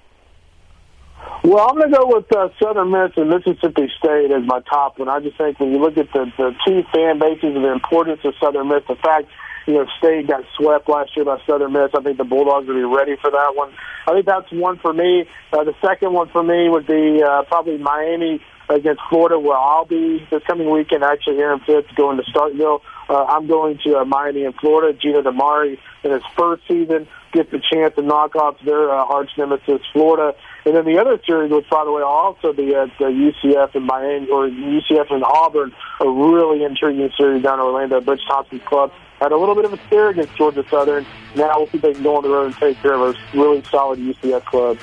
[1.43, 4.99] Well, I'm going to go with uh, Southern Miss and Mississippi State as my top
[4.99, 5.09] one.
[5.09, 8.20] I just think when you look at the, the two fan bases and the importance
[8.24, 9.28] of Southern Miss, the fact
[9.67, 12.75] you know State got swept last year by Southern Miss, I think the Bulldogs will
[12.75, 13.73] be ready for that one.
[14.07, 15.27] I think that's one for me.
[15.53, 19.85] Uh, the second one for me would be uh, probably Miami against Florida, where I'll
[19.85, 21.05] be this coming weekend.
[21.05, 22.81] Actually, Aaron Fitt's going to Starkville.
[23.09, 24.97] Uh, I'm going to uh, Miami and Florida.
[24.99, 29.31] Gino DiMare in his first season gets the chance to knock off their uh, arch
[29.37, 30.37] nemesis, Florida.
[30.64, 33.87] And then the other series, which by the way, also be at uh, UCF and
[33.87, 38.01] Miami or UCF and Auburn, a really intriguing series down in Orlando.
[38.01, 41.07] Butch Thompson's club had a little bit of a scare against Georgia Southern.
[41.35, 43.37] Now we'll see if they can go on the road and take care of a
[43.37, 44.79] really solid UCF club.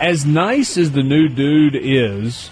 [0.00, 2.50] As nice as the new dude is,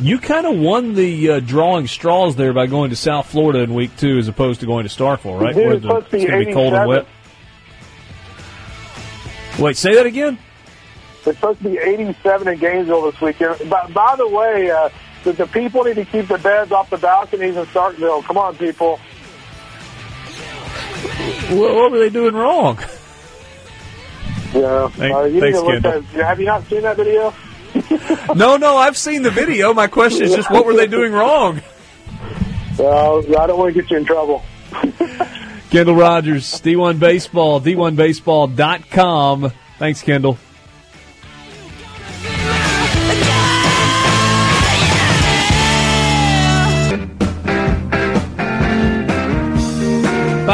[0.00, 3.74] you kind of won the uh, drawing straws there by going to South Florida in
[3.74, 5.54] week two as opposed to going to Starkville, right?
[5.54, 7.06] Dude, Where it's the- supposed to be it's going to be cold and wet.
[9.58, 10.38] Wait, say that again?
[11.26, 13.68] It's supposed to be 87 in Gainesville this weekend.
[13.68, 14.88] By, by the way, uh,
[15.24, 18.22] the, the people need to keep their beds off the balconies in Starkville.
[18.24, 19.00] Come on, people.
[21.50, 22.78] What, what were they doing wrong?
[24.54, 24.88] Yeah.
[24.88, 25.92] Thank- uh, you thanks, Kendall.
[25.92, 27.34] at, have you not seen that video?
[28.34, 29.74] no, no, I've seen the video.
[29.74, 31.60] My question is just what were they doing wrong?
[32.78, 34.42] Well, I don't want to get you in trouble.
[35.70, 39.52] Kendall Rogers, D1 Baseball, D1Baseball.com.
[39.78, 40.38] Thanks, Kendall.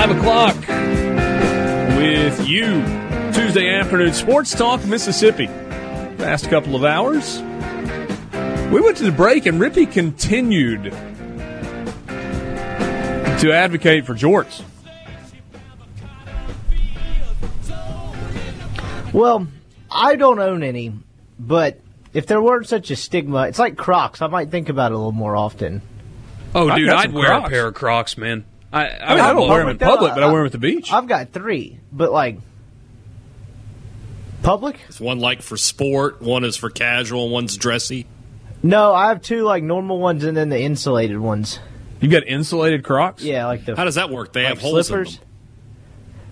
[0.05, 0.57] Five o'clock
[1.97, 2.83] with you.
[3.33, 4.09] Tuesday afternoon.
[4.09, 4.13] afternoon.
[4.13, 5.47] Sports Talk Mississippi.
[6.19, 7.41] Last couple of hours.
[8.71, 10.91] We went to the break, and Rippey continued
[13.41, 14.63] to advocate for jorts.
[19.15, 19.47] Well,
[19.91, 20.93] I don't own any,
[21.39, 21.81] but
[22.13, 24.21] if there weren't such a stigma, it's like Crocs.
[24.21, 25.81] I might think about it a little more often.
[26.55, 27.47] Oh, I dude, I'd some wear Crocs.
[27.47, 28.45] a pair of Crocs, man.
[28.75, 30.53] I, I, I mean, I don't wear them in public, but I wear them at
[30.53, 30.93] the beach.
[30.93, 32.39] I've got three, but like
[34.43, 34.81] public.
[34.89, 38.07] It's one like for sport, one is for casual, one's dressy.
[38.64, 41.61] No, I have two like normal ones and then the insulated ones.
[42.01, 43.22] You got insulated Crocs?
[43.22, 44.33] Yeah, like the How does that work?
[44.33, 45.14] They like have holes slippers.
[45.14, 45.29] in them.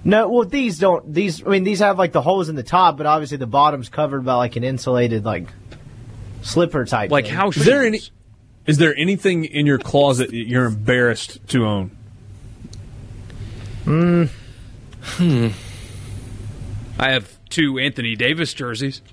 [0.04, 1.14] No, well these don't.
[1.14, 3.88] These I mean these have like the holes in the top, but obviously the bottom's
[3.88, 5.46] covered by like an insulated like
[6.42, 7.12] slipper type.
[7.12, 7.34] Like thing.
[7.34, 8.00] house Is there any?
[8.66, 11.96] Is there anything in your closet that you're embarrassed to own?
[13.86, 14.30] I
[16.98, 19.02] have two Anthony Davis jerseys.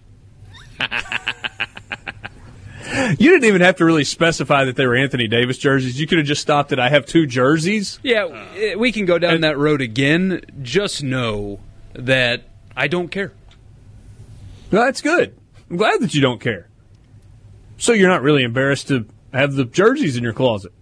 [3.20, 6.00] You didn't even have to really specify that they were Anthony Davis jerseys.
[6.00, 8.00] You could have just stopped at I have two jerseys.
[8.04, 10.42] Yeah, eh, we can go down that road again.
[10.62, 11.60] Just know
[11.94, 13.32] that I don't care.
[14.72, 15.38] No, that's good.
[15.70, 16.68] I'm glad that you don't care.
[17.78, 20.74] So you're not really embarrassed to have the jerseys in your closet.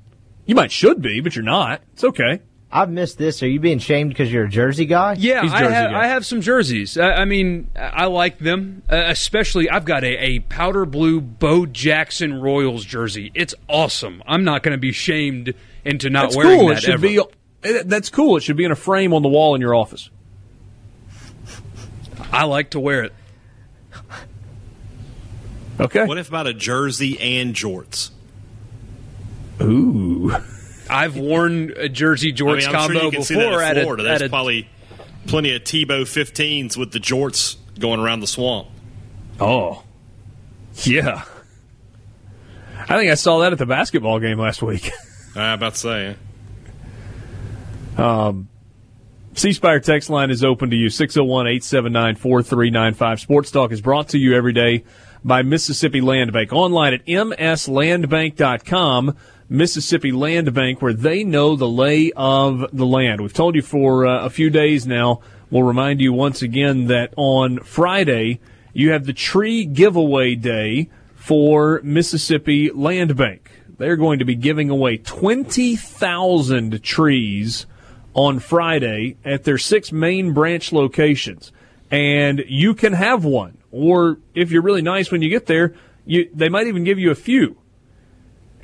[0.46, 1.82] You might should be, but you're not.
[1.94, 2.42] It's okay.
[2.70, 3.42] I've missed this.
[3.44, 5.16] Are you being shamed because you're a Jersey guy?
[5.18, 6.00] Yeah, He's I have, guy.
[6.04, 6.98] I have some jerseys.
[6.98, 8.84] I, I mean, I I like them.
[8.92, 13.32] Uh, especially, I've got a, a powder blue Bo Jackson Royals jersey.
[13.34, 14.22] It's awesome.
[14.28, 15.54] I'm not going to be shamed
[15.86, 16.68] into not That's wearing cool.
[16.70, 17.08] that It should ever.
[17.08, 17.22] be.
[17.86, 18.36] That's cool.
[18.38, 20.10] It should be in a frame on the wall in your office.
[22.34, 23.14] I like to wear it.
[25.80, 26.06] Okay.
[26.06, 28.10] What if about a jersey and jorts?
[29.62, 30.36] Ooh.
[30.90, 33.78] I've worn a jersey I jorts I'm combo sure you can before see at in
[33.78, 34.04] a, Florida.
[34.04, 34.68] at There's a probably
[35.28, 38.68] plenty of Tebow 15s with the jorts going around the swamp.
[39.40, 39.84] Oh.
[40.84, 41.24] Yeah.
[42.90, 44.90] I think I saw that at the basketball game last week.
[45.36, 46.16] I'm about to say.
[47.98, 48.48] Um,
[49.34, 53.20] C Spire text line is open to you 601 879 4395.
[53.20, 54.84] Sports Talk is brought to you every day
[55.24, 56.52] by Mississippi Land Bank.
[56.54, 59.16] Online at mslandbank.com.
[59.50, 63.22] Mississippi Land Bank, where they know the lay of the land.
[63.22, 65.22] We've told you for uh, a few days now.
[65.50, 68.40] We'll remind you once again that on Friday,
[68.74, 73.52] you have the tree giveaway day for Mississippi Land Bank.
[73.78, 77.66] They're going to be giving away 20,000 trees
[78.14, 81.52] on Friday at their six main branch locations.
[81.90, 83.60] And you can have one.
[83.72, 85.76] Or if you're really nice when you get there,
[86.06, 87.58] you, they might even give you a few.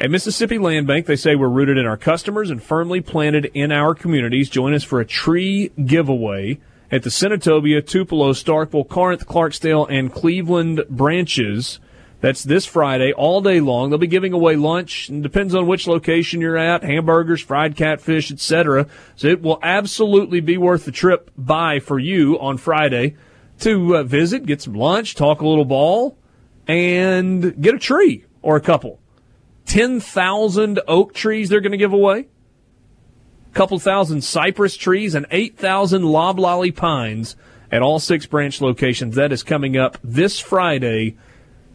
[0.03, 3.71] At Mississippi Land Bank, they say we're rooted in our customers and firmly planted in
[3.71, 4.49] our communities.
[4.49, 6.59] Join us for a tree giveaway
[6.91, 11.79] at the Senatobia, Tupelo, Starkville, Corinth, Clarksdale, and Cleveland branches.
[12.19, 13.89] That's this Friday, all day long.
[13.91, 18.29] They'll be giving away lunch, and depends on which location you're at, hamburgers, fried catfish,
[18.29, 18.87] etc.
[19.15, 23.15] So it will absolutely be worth the trip by for you on Friday
[23.61, 26.17] to uh, visit, get some lunch, talk a little ball,
[26.67, 28.99] and get a tree or a couple.
[29.73, 32.27] 10,000 oak trees they're going to give away,
[33.49, 37.35] a couple thousand cypress trees, and 8,000 loblolly pines
[37.71, 39.15] at all six branch locations.
[39.15, 41.17] That is coming up this Friday,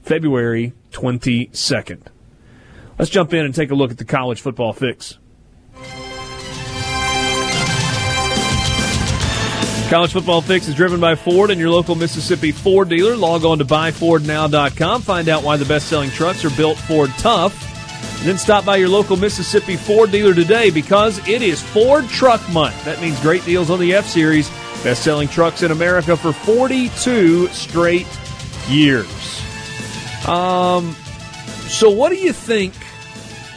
[0.03, 2.03] February 22nd.
[3.01, 5.19] Let's jump in and take a look at the college football fix.
[9.89, 13.17] College Football Fix is driven by Ford and your local Mississippi Ford dealer.
[13.17, 15.01] Log on to buyfordnow.com.
[15.01, 17.78] Find out why the best selling trucks are built Ford tough.
[18.19, 22.47] And then stop by your local Mississippi Ford dealer today because it is Ford Truck
[22.51, 22.85] Month.
[22.85, 24.51] That means great deals on the F Series,
[24.83, 28.09] best selling trucks in America for 42 straight
[28.69, 29.07] years.
[30.27, 30.97] Um,
[31.69, 32.75] so, what do you think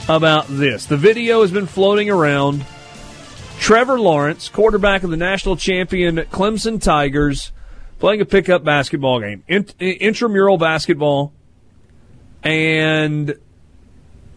[0.07, 0.85] about this?
[0.85, 2.63] The video has been floating around.
[3.59, 7.51] Trevor Lawrence, quarterback of the national champion Clemson Tigers,
[7.99, 11.31] playing a pickup basketball game, int- intramural basketball,
[12.43, 13.35] and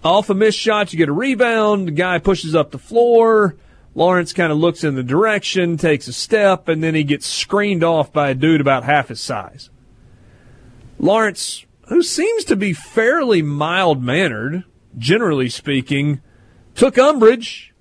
[0.05, 1.89] off a missed shot, you get a rebound.
[1.89, 3.57] The guy pushes up the floor.
[3.95, 7.85] Lawrence kind of looks in the direction, takes a step, and then he gets screened
[7.85, 9.71] off by a dude about half his size.
[10.99, 14.65] Lawrence, who seems to be fairly mild mannered,
[14.99, 16.21] generally speaking,
[16.75, 17.73] took umbrage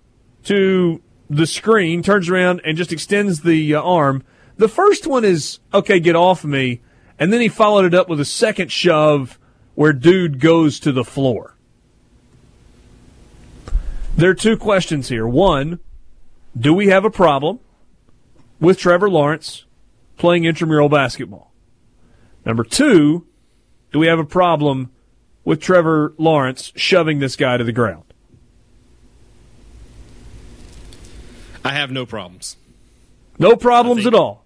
[0.43, 4.23] to the screen, turns around and just extends the uh, arm.
[4.57, 6.81] The first one is, okay, get off me.
[7.17, 9.39] And then he followed it up with a second shove
[9.75, 11.52] where dude goes to the floor.
[14.15, 15.27] There are two questions here.
[15.27, 15.79] One,
[16.57, 17.59] do we have a problem
[18.59, 19.65] with Trevor Lawrence
[20.17, 21.51] playing intramural basketball?
[22.45, 23.25] Number two,
[23.91, 24.91] do we have a problem
[25.43, 28.03] with Trevor Lawrence shoving this guy to the ground?
[31.65, 32.57] I have no problems.
[33.39, 34.45] No problems think- at all.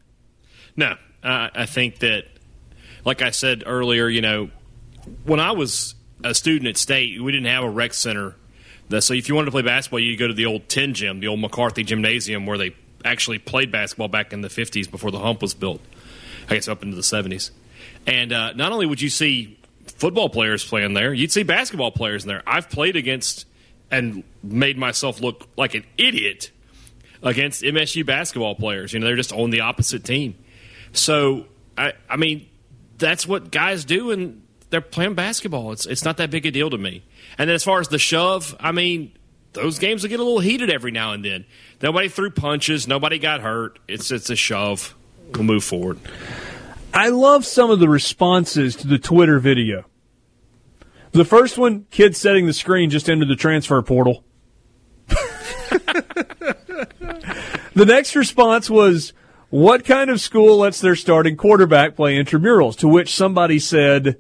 [0.76, 2.26] No, I think that,
[3.04, 4.50] like I said earlier, you know,
[5.26, 8.36] when I was a student at State, we didn't have a rec center.
[8.90, 11.28] So if you wanted to play basketball, you go to the old Tin Gym, the
[11.28, 15.42] old McCarthy Gymnasium, where they actually played basketball back in the 50s before the hump
[15.42, 15.82] was built.
[16.50, 17.52] I guess up into the 70s.
[18.06, 22.24] And uh, not only would you see football players playing there, you'd see basketball players
[22.24, 22.44] in there.
[22.48, 23.46] I've played against
[23.92, 26.52] and made myself look like an idiot
[27.22, 28.94] against MSU basketball players.
[28.94, 30.36] You know, they're just on the opposite team.
[30.94, 31.46] So,
[31.78, 32.48] I, I mean,
[32.98, 35.72] that's what guys do, and they're playing basketball.
[35.72, 37.04] It's it's not that big a deal to me.
[37.38, 39.12] And then as far as the shove, I mean,
[39.54, 41.46] those games will get a little heated every now and then.
[41.82, 42.88] Nobody threw punches.
[42.88, 43.80] Nobody got hurt.
[43.88, 44.96] It's it's a shove.
[45.34, 46.00] We'll move forward.
[46.94, 49.86] I love some of the responses to the Twitter video.
[51.12, 54.24] The first one, kid setting the screen just into the transfer portal.
[55.08, 59.14] the next response was,
[59.50, 62.78] What kind of school lets their starting quarterback play intramurals?
[62.80, 64.18] To which somebody said,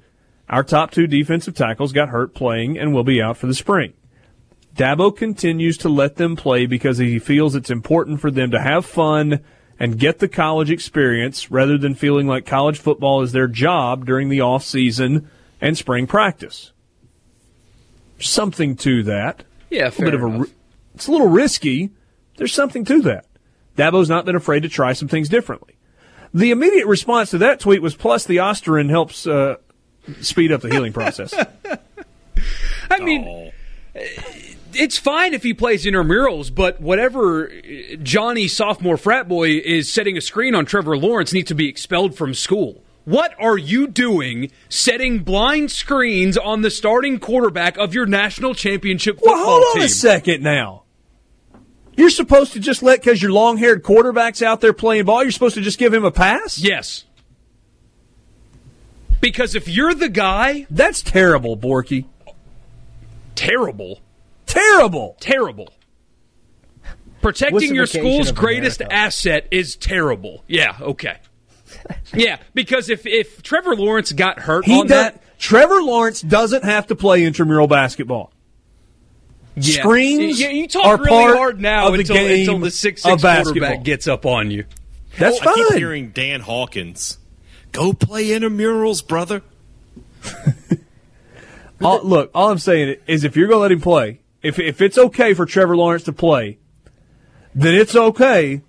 [0.49, 3.93] Our top two defensive tackles got hurt playing and will be out for the spring.
[4.75, 8.85] Dabo continues to let them play because he feels it's important for them to have
[8.85, 9.39] fun
[9.79, 14.29] and get the college experience rather than feeling like college football is their job during
[14.29, 15.29] the off season
[15.59, 16.71] and spring practice.
[18.19, 19.43] Something to that.
[19.69, 20.45] Yeah, A fair bit of a,
[20.95, 21.91] it's a little risky.
[22.37, 23.25] There's something to that.
[23.77, 25.75] Dabo's not been afraid to try some things differently.
[26.33, 29.55] The immediate response to that tweet was plus the Osterin helps uh,
[30.21, 31.33] speed up the healing process.
[32.89, 33.51] I mean,
[34.73, 37.51] it's fine if he plays intramurals, but whatever
[38.01, 42.15] Johnny sophomore frat boy is setting a screen on Trevor Lawrence needs to be expelled
[42.15, 42.83] from school.
[43.05, 49.15] What are you doing setting blind screens on the starting quarterback of your national championship
[49.17, 49.83] football Well, hold on team?
[49.83, 50.83] a second now.
[51.95, 55.23] You're supposed to just let because your long-haired quarterback's out there playing ball.
[55.23, 56.59] You're supposed to just give him a pass.
[56.59, 57.05] Yes.
[59.21, 62.05] Because if you're the guy, That's terrible, Borky.
[63.35, 63.99] terrible,
[64.45, 65.17] Terrible.
[65.19, 65.73] terrible.
[67.21, 68.95] Protecting your school's greatest America.
[68.95, 70.43] asset is terrible.
[70.47, 71.17] Yeah, okay.
[72.13, 76.63] yeah, because if if Trevor Lawrence got hurt He on does, that, Trevor Lawrence doesn't
[76.63, 78.31] have to play intramural basketball.
[79.55, 79.81] yeah.
[79.81, 82.71] Screens You, you talk are really part hard now of the until, game until the
[82.71, 83.53] six of six basketball.
[83.61, 84.65] quarterback gets up on you.
[85.17, 85.49] That's fine.
[85.59, 87.17] I keep hearing Dan Hawkins.
[87.77, 89.43] Go play intramurals, brother.
[91.79, 94.81] All, look, all I'm saying is if you're going to let him play, if if
[94.81, 96.57] it's okay for Trevor Lawrence to play,
[97.53, 98.61] then it's okay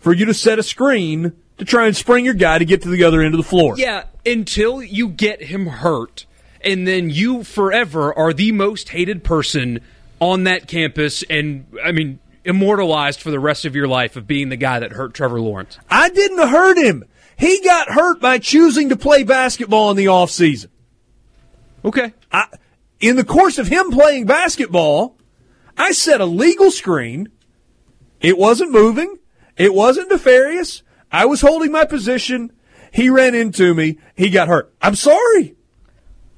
[0.00, 2.90] for you to set a screen to try and spring your guy to get to
[2.90, 3.78] the other end of the floor.
[3.78, 6.26] Yeah, until you get him hurt,
[6.60, 9.80] and then you forever are the most hated person
[10.20, 14.50] on that campus, and I mean immortalized for the rest of your life of being
[14.50, 15.78] the guy that hurt Trevor Lawrence.
[15.88, 17.04] I didn't hurt him.
[17.38, 20.70] He got hurt by choosing to play basketball in the off season.
[21.84, 22.14] Okay.
[22.32, 22.46] I,
[23.00, 25.18] in the course of him playing basketball,
[25.76, 27.28] I set a legal screen.
[28.20, 29.18] It wasn't moving.
[29.56, 30.82] It wasn't nefarious.
[31.12, 32.52] I was holding my position.
[32.92, 33.98] He ran into me.
[34.14, 34.72] He got hurt.
[34.80, 35.56] I'm sorry.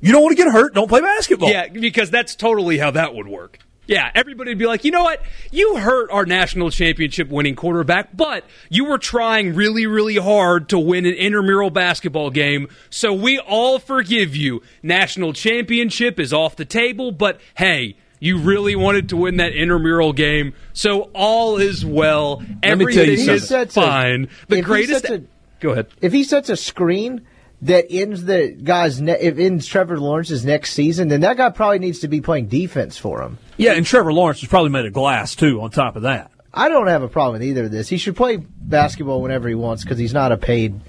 [0.01, 0.75] You don't want to get hurt.
[0.75, 1.51] Don't play basketball.
[1.51, 3.59] Yeah, because that's totally how that would work.
[3.87, 5.23] Yeah, everybody would be like, you know what?
[5.53, 10.79] You hurt our national championship winning quarterback, but you were trying really, really hard to
[10.79, 14.61] win an intramural basketball game, so we all forgive you.
[14.83, 20.13] National championship is off the table, but hey, you really wanted to win that intramural
[20.13, 22.43] game, so all is well.
[22.63, 24.29] Everything is fine.
[24.49, 25.05] The If greatest.
[25.05, 25.23] a-
[25.61, 25.87] Go ahead.
[26.03, 27.23] If he sets a screen
[27.63, 31.79] that ends the guy's ne- if ends Trevor Lawrence's next season, then that guy probably
[31.79, 33.39] needs to be playing defense for him.
[33.57, 35.61] Yeah, and Trevor Lawrence was probably made of glass too.
[35.63, 37.89] On top of that, I don't have a problem with either of this.
[37.89, 40.81] He should play basketball whenever he wants because he's not a paid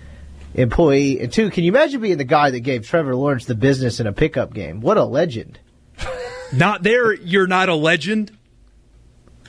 [0.53, 1.19] employee.
[1.19, 4.07] And two, can you imagine being the guy that gave Trevor Lawrence the business in
[4.07, 4.81] a pickup game?
[4.81, 5.59] What a legend!
[6.53, 8.31] Not there, you're not a legend,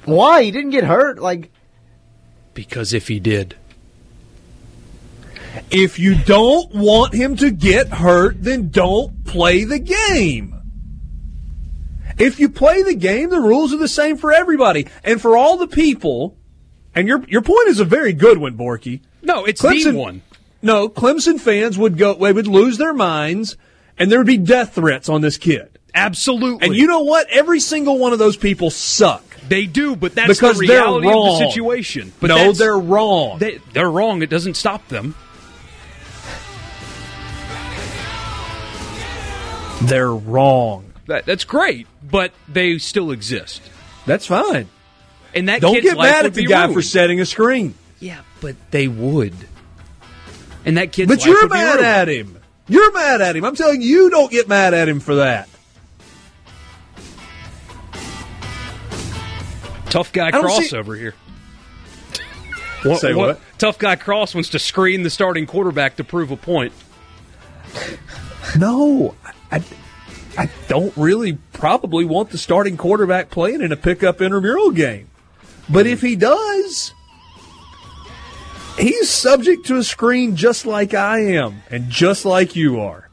[0.04, 1.20] Why he didn't get hurt?
[1.20, 1.52] Like
[2.54, 3.54] because if he did.
[5.70, 10.54] If you don't want him to get hurt, then don't play the game.
[12.18, 14.88] If you play the game, the rules are the same for everybody.
[15.04, 16.36] And for all the people,
[16.94, 19.00] and your your point is a very good one, Borky.
[19.22, 20.22] No, it's Clemson- the one.
[20.60, 23.56] No, Clemson fans would go they would lose their minds
[23.96, 25.78] and there would be death threats on this kid.
[25.94, 26.66] Absolutely.
[26.66, 27.28] And you know what?
[27.30, 29.24] Every single one of those people suck.
[29.48, 32.12] They do, but that's Because the they're reality of the situation.
[32.20, 33.38] But no, they're wrong.
[33.38, 34.22] They, they're wrong.
[34.22, 35.14] It doesn't stop them.
[39.82, 40.92] They're wrong.
[41.06, 43.62] That, that's great, but they still exist.
[44.06, 44.68] That's fine.
[45.34, 46.74] And that Don't kid's get mad at the guy ruined.
[46.74, 47.74] for setting a screen.
[48.00, 49.34] Yeah, but they would.
[50.64, 52.38] And that kid's But you're mad at him.
[52.68, 53.44] You're mad at him.
[53.44, 55.48] I'm telling you, you don't get mad at him for that.
[59.90, 61.14] Tough guy don't see- crossover here.
[62.82, 63.40] what, Say what?
[63.58, 66.72] Tough guy cross wants to screen the starting quarterback to prove a point.
[68.58, 69.14] No,
[69.50, 69.62] I,
[70.36, 75.08] I don't really probably want the starting quarterback playing in a pickup intramural game.
[75.68, 76.94] But if he does,
[78.78, 83.08] he's subject to a screen just like I am and just like you are.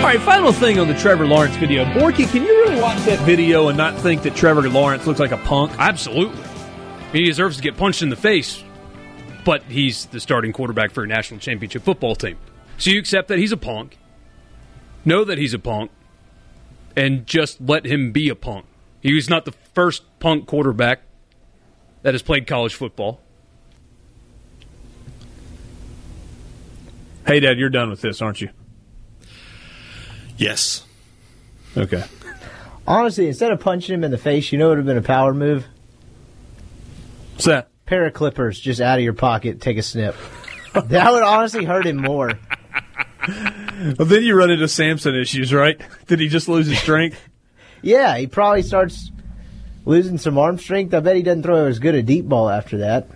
[0.00, 1.84] All right, final thing on the Trevor Lawrence video.
[1.84, 5.30] Borky, can you really watch that video and not think that Trevor Lawrence looks like
[5.30, 5.72] a punk?
[5.78, 6.42] Absolutely.
[7.12, 8.64] He deserves to get punched in the face,
[9.44, 12.38] but he's the starting quarterback for a national championship football team.
[12.78, 13.98] So you accept that he's a punk,
[15.04, 15.90] know that he's a punk,
[16.96, 18.66] and just let him be a punk.
[19.00, 21.00] He was not the first punk quarterback
[22.02, 23.20] that has played college football.
[27.26, 28.50] Hey, Dad, you're done with this, aren't you?
[30.36, 30.84] Yes.
[31.76, 32.02] Okay.
[32.86, 35.02] Honestly, instead of punching him in the face, you know it would have been a
[35.02, 35.66] power move?
[37.34, 37.68] What's that?
[37.86, 40.16] Pair of clippers just out of your pocket, take a snip.
[40.72, 42.32] that would honestly hurt him more.
[43.80, 45.80] Well, then you run into Samson issues, right?
[46.06, 47.20] Did he just lose his strength?
[47.82, 49.10] Yeah, he probably starts
[49.86, 50.92] losing some arm strength.
[50.92, 53.08] I bet he doesn't throw as good a deep ball after that.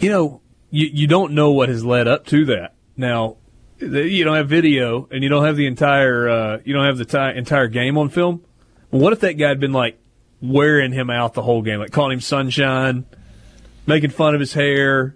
[0.00, 0.40] you know,
[0.72, 2.74] you, you don't know what has led up to that.
[2.96, 3.36] Now,
[3.78, 7.04] you don't have video and you don't have the entire uh, you don't have the
[7.04, 8.42] ti entire game on film.
[8.90, 10.00] Well, what if that guy had been like
[10.42, 13.06] wearing him out the whole game, like calling him sunshine,
[13.86, 15.14] making fun of his hair,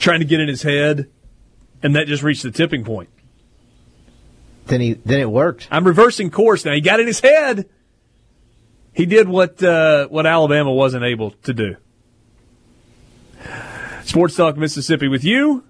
[0.00, 1.08] trying to get in his head,
[1.84, 3.10] and that just reached the tipping point.
[4.66, 5.68] Then he then it worked.
[5.70, 6.72] I'm reversing course now.
[6.72, 7.68] He got in his head.
[8.94, 11.76] He did what uh, what Alabama wasn't able to do.
[14.04, 15.62] Sports Talk Mississippi with you.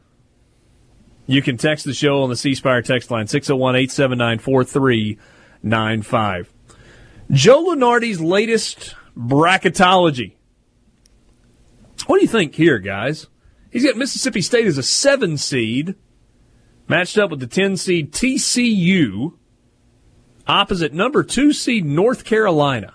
[1.26, 6.52] You can text the show on the C Spire text line 601 879 4395.
[7.32, 10.34] Joe Lunardi's latest bracketology.
[12.06, 13.26] What do you think here, guys?
[13.74, 15.96] He's got Mississippi State as a seven seed,
[16.88, 19.34] matched up with the 10 seed TCU,
[20.46, 22.94] opposite number two seed North Carolina.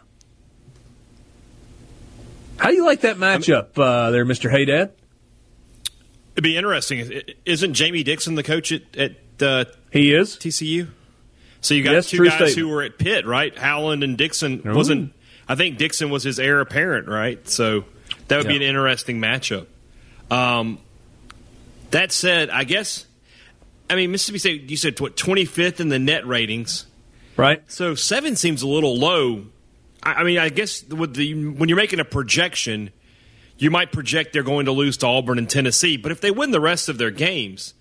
[2.58, 4.52] How do you like that matchup uh, there, Mr.
[4.52, 4.92] Hadad?
[6.34, 7.22] It'd be interesting.
[7.46, 10.36] Isn't Jamie Dixon the coach at, at uh, He is.
[10.36, 10.90] TCU?
[11.62, 12.58] So you got Yes, two guys statement.
[12.58, 13.58] who were at Pitt, right?
[13.58, 15.14] Howland and Dixon wasn't.
[15.48, 17.46] I think Dixon was his heir apparent, right?
[17.50, 17.86] So
[18.28, 19.66] that would be an interesting matchup.
[20.30, 20.80] Um,
[21.92, 23.06] that said, I guess.
[23.90, 24.70] I mean, Mississippi State.
[24.70, 26.86] You said what twenty fifth in the net ratings.
[27.36, 27.64] Right?
[27.72, 29.46] So seven seems a little low.
[30.04, 32.92] I, I mean, I guess with the when you're making a projection,
[33.58, 35.98] you might project they're going to lose to Auburn and Tennessee.
[35.98, 37.74] But if they win the rest of their games,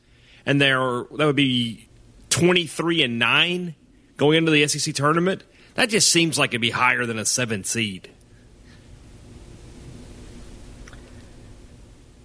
[0.47, 1.89] and they're that would be
[2.31, 3.75] twenty three and nine
[4.17, 5.45] going into the SEC tournament,
[5.75, 8.11] that just seems like it'd be higher than a seven seed.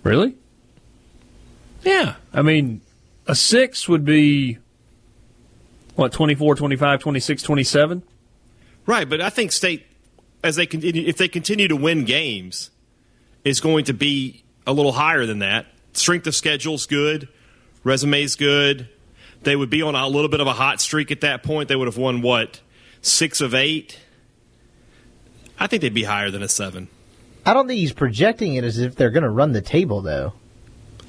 [0.03, 0.36] Really?
[1.84, 2.81] Yeah, I mean,
[3.28, 4.57] a six would be,
[5.95, 8.03] what, 24, 25, 26, 27?
[8.86, 9.09] right.
[9.09, 9.86] But I think State,
[10.43, 12.71] as they continue, if they continue to win games,
[13.43, 15.67] is going to be a little higher than that.
[15.93, 17.28] Strength of schedule's good,
[17.84, 18.89] resume's good.
[19.43, 21.67] They would be on a little bit of a hot streak at that point.
[21.67, 22.61] They would have won what
[23.02, 23.99] six of eight.
[25.60, 26.88] I think they'd be higher than a seven.
[27.45, 30.34] I don't think he's projecting it as if they're going to run the table, though.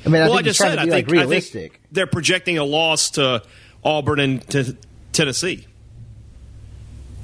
[0.05, 1.81] I mean, I well, I think he's just said to I think, like I think
[1.91, 3.43] they're projecting a loss to
[3.83, 4.77] Auburn and to
[5.13, 5.67] Tennessee.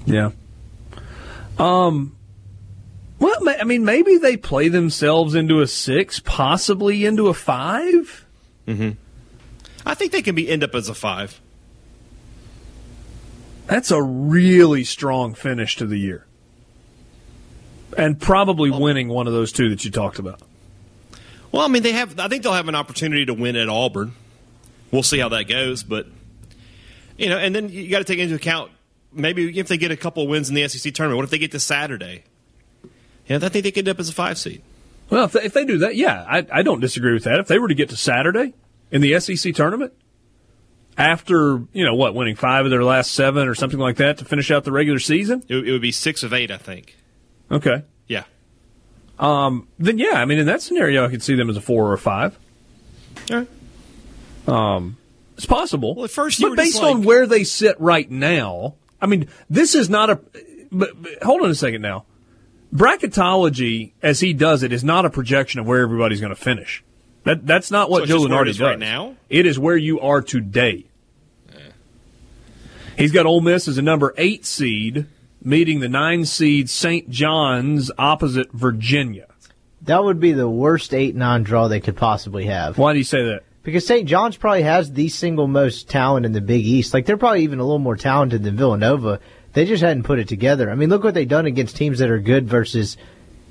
[0.06, 0.30] Yeah.
[1.58, 2.16] Um.
[3.18, 8.24] Well, I mean, maybe they play themselves into a six, possibly into a five.
[8.64, 8.92] Hmm.
[9.84, 11.38] I think they can be end up as a five.
[13.66, 16.26] That's a really strong finish to the year.
[17.96, 20.40] And probably winning one of those two that you talked about.
[21.52, 22.18] Well, I mean, they have.
[22.18, 24.12] I think they'll have an opportunity to win at Auburn.
[24.90, 26.06] We'll see how that goes, but
[27.16, 28.70] you know, and then you got to take into account
[29.12, 31.16] maybe if they get a couple wins in the SEC tournament.
[31.16, 32.24] What if they get to Saturday?
[33.26, 34.62] Yeah, I think they could end up as a five seed.
[35.10, 37.40] Well, if they, if they do that, yeah, I, I don't disagree with that.
[37.40, 38.54] If they were to get to Saturday
[38.90, 39.92] in the SEC tournament,
[40.96, 44.24] after, you know, what, winning five of their last seven or something like that to
[44.24, 45.42] finish out the regular season?
[45.48, 46.96] It, it would be six of eight, I think.
[47.50, 47.84] Okay.
[49.20, 49.58] Yeah.
[49.78, 51.92] Then, yeah, I mean, in that scenario, I could see them as a four or
[51.92, 52.38] a five.
[53.30, 53.48] All right.
[54.48, 54.96] Um,
[55.36, 55.94] it's possible.
[55.94, 58.74] Well, at first you but were based just on like- where they sit right now,
[59.00, 60.20] I mean, this is not a.
[60.72, 62.04] But, but hold on a second now.
[62.74, 66.84] Bracketology, as he does it, is not a projection of where everybody's going to finish.
[67.24, 69.16] That that's not what it's Joe just Lunardi is does right now?
[69.28, 70.86] It is where you are today.
[72.96, 75.06] He's got Ole Miss as a number eight seed,
[75.42, 77.08] meeting the nine seed St.
[77.10, 79.26] John's opposite Virginia.
[79.82, 82.78] That would be the worst eight nine draw they could possibly have.
[82.78, 83.44] Why do you say that?
[83.62, 84.08] Because St.
[84.08, 86.94] John's probably has the single most talent in the Big East.
[86.94, 89.20] Like they're probably even a little more talented than Villanova.
[89.52, 90.70] They just hadn't put it together.
[90.70, 92.96] I mean, look what they've done against teams that are good versus.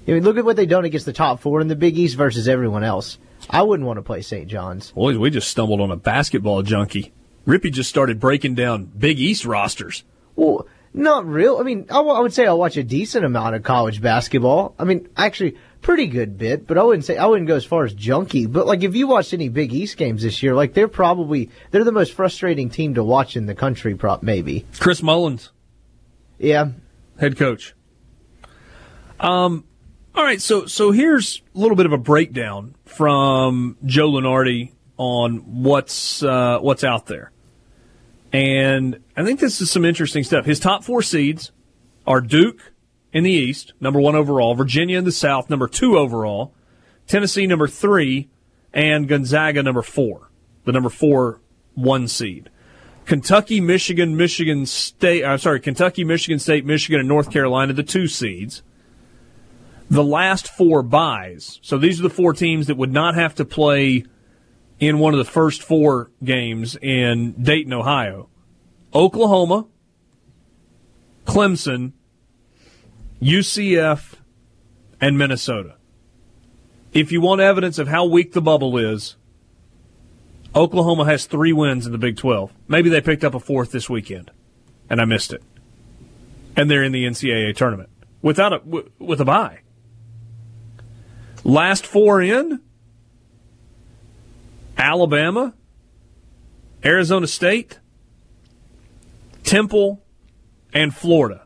[0.08, 2.16] I mean, look at what they've done against the top four in the Big East
[2.16, 3.20] versus everyone else.
[3.50, 4.48] I wouldn't want to play St.
[4.48, 4.92] John's.
[4.92, 7.12] Boys, we just stumbled on a basketball junkie.
[7.46, 10.04] Rippey just started breaking down Big East rosters.
[10.36, 11.58] Well, not real.
[11.60, 14.76] I mean, I, w- I would say I watch a decent amount of college basketball.
[14.80, 17.86] I mean, actually, pretty good bit, but I wouldn't say I wouldn't go as far
[17.86, 18.46] as junkie.
[18.48, 21.84] But like, if you watched any Big East games this year, like they're probably they're
[21.84, 23.96] the most frustrating team to watch in the country.
[23.96, 24.66] Prop maybe.
[24.80, 25.52] Chris Mullins,
[26.38, 26.70] Yeah,
[27.20, 27.76] head coach.
[29.20, 29.66] Um,
[30.16, 35.64] all right, so so here's a little bit of a breakdown from Joe Lunardi on
[35.64, 37.32] what's uh, what's out there,
[38.32, 40.46] and I think this is some interesting stuff.
[40.46, 41.52] His top four seeds
[42.06, 42.74] are Duke
[43.12, 46.54] in the East, number one overall, Virginia in the South, number two overall,
[47.08, 48.30] Tennessee number three,
[48.74, 50.30] and Gonzaga number four,
[50.66, 51.42] the number four
[51.74, 52.50] one seed.
[53.06, 55.26] Kentucky, Michigan, Michigan State.
[55.26, 58.62] I'm sorry, Kentucky, Michigan State, Michigan, and North Carolina, the two seeds.
[59.90, 61.60] The last four buys.
[61.64, 64.06] So these are the four teams that would not have to play
[64.80, 68.30] in one of the first four games in Dayton, Ohio.
[68.94, 69.68] Oklahoma,
[71.26, 71.94] Clemson,
[73.22, 74.16] UCF,
[75.00, 75.76] and Minnesota.
[76.92, 79.16] If you want evidence of how weak the bubble is,
[80.56, 82.52] Oklahoma has three wins in the Big 12.
[82.68, 84.32] Maybe they picked up a fourth this weekend,
[84.90, 85.44] and I missed it.
[86.56, 87.90] And they're in the NCAA tournament
[88.22, 88.62] without a
[88.98, 89.60] with a bye.
[91.44, 92.62] Last four in:
[94.80, 95.54] Alabama,
[96.84, 97.80] Arizona State,
[99.44, 100.02] Temple,
[100.74, 101.44] and Florida.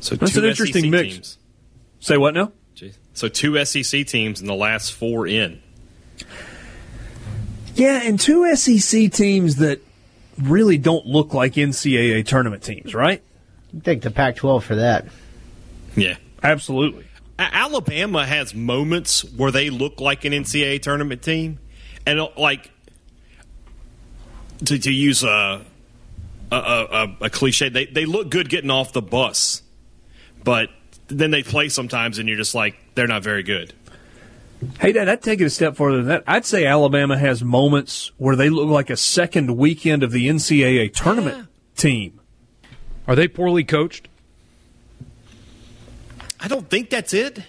[0.00, 1.14] So That's two an interesting SEC mix.
[1.14, 1.38] Teams.
[2.00, 2.52] Say what now?
[2.74, 2.94] Jeez.
[3.14, 5.62] So two SEC teams in the last four in.
[7.76, 9.80] Yeah, and two SEC teams that
[10.42, 13.22] really don't look like NCAA tournament teams, right?
[13.72, 15.06] you take the Pac-12 for that.
[15.94, 16.16] Yeah.
[16.42, 17.06] Absolutely.
[17.40, 21.58] A- Alabama has moments where they look like an NCAA tournament team,
[22.06, 22.70] and uh, like
[24.66, 25.64] to, to use a
[26.52, 29.62] a, a a cliche, they they look good getting off the bus,
[30.44, 30.68] but
[31.08, 33.72] then they play sometimes, and you're just like they're not very good.
[34.78, 36.24] Hey, Dad, I'd take it a step further than that.
[36.26, 40.92] I'd say Alabama has moments where they look like a second weekend of the NCAA
[40.92, 41.48] tournament
[41.78, 42.20] team.
[43.08, 44.09] Are they poorly coached?
[46.40, 47.40] I don't think that's it.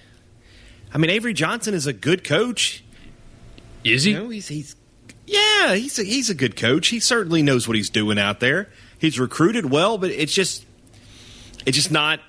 [0.93, 2.83] I mean, Avery Johnson is a good coach.
[3.83, 4.11] Is he?
[4.11, 4.75] You know, he's he's
[5.25, 6.89] yeah, he's a, he's a good coach.
[6.89, 8.69] He certainly knows what he's doing out there.
[8.99, 10.65] He's recruited well, but it's just
[11.65, 12.19] it's just not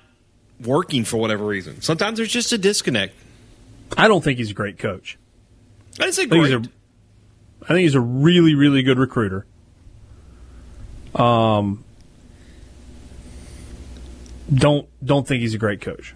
[0.61, 1.81] working for whatever reason.
[1.81, 3.13] Sometimes there's just a disconnect.
[3.97, 5.17] I don't think he's a great coach.
[5.99, 6.63] I didn't say I think, he's a,
[7.63, 9.45] I think he's a really, really good recruiter.
[11.13, 11.83] Um,
[14.51, 16.15] don't don't think he's a great coach.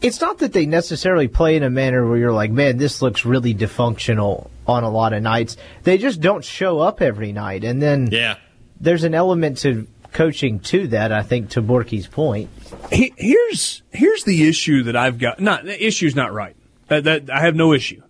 [0.00, 3.24] It's not that they necessarily play in a manner where you're like, man, this looks
[3.24, 5.56] really dysfunctional on a lot of nights.
[5.82, 8.36] They just don't show up every night, and then yeah,
[8.80, 11.10] there's an element to coaching to that.
[11.12, 12.48] I think to Borky's point.
[12.92, 15.40] He- Here's here's the issue that I've got.
[15.40, 16.54] Not the issue's not right.
[16.88, 18.02] That, that I have no issue.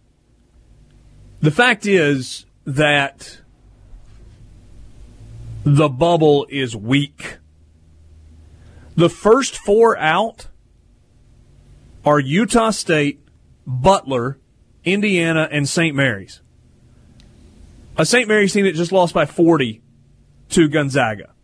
[1.40, 3.40] The fact is that
[5.64, 7.38] the bubble is weak.
[8.96, 10.48] The first four out
[12.08, 13.20] are Utah State,
[13.66, 14.38] Butler,
[14.82, 15.94] Indiana, and St.
[15.94, 16.40] Mary's.
[17.98, 18.26] A St.
[18.26, 19.82] Mary's team that just lost by 40
[20.50, 21.34] to Gonzaga.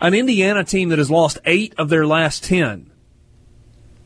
[0.00, 2.90] An Indiana team that has lost eight of their last 10.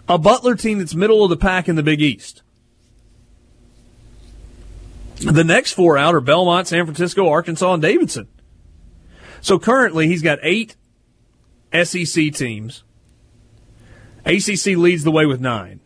[0.07, 2.43] A Butler team that's middle of the pack in the Big East.
[5.17, 8.29] The next four out are Belmont, San Francisco, Arkansas, and Davidson.
[9.41, 10.77] So currently he's got eight
[11.73, 12.85] SEC teams.
[14.27, 15.81] ACC leads the way with nine.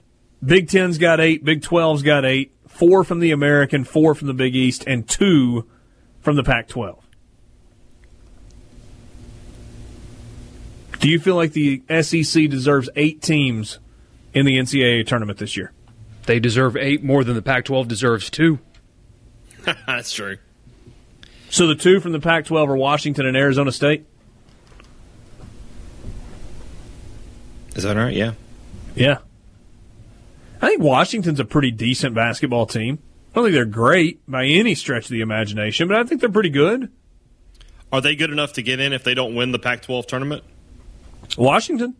[0.44, 1.44] Big Ten's got eight.
[1.44, 2.52] Big 12's got eight.
[2.68, 5.66] Four from the American, four from the Big East, and two
[6.20, 7.02] from the Pac 12.
[11.00, 13.78] Do you feel like the SEC deserves eight teams
[14.34, 15.72] in the NCAA tournament this year?
[16.26, 18.58] They deserve eight more than the Pac 12 deserves two.
[19.86, 20.38] That's true.
[21.50, 24.04] So the two from the Pac-12 are Washington and Arizona State.
[27.74, 28.14] Is that right?
[28.14, 28.32] Yeah.
[28.94, 29.18] Yeah.
[30.60, 32.98] I think Washington's a pretty decent basketball team.
[33.32, 36.30] I don't think they're great by any stretch of the imagination, but I think they're
[36.30, 36.90] pretty good.
[37.92, 40.42] Are they good enough to get in if they don't win the Pac-12 tournament?
[41.36, 41.94] Washington?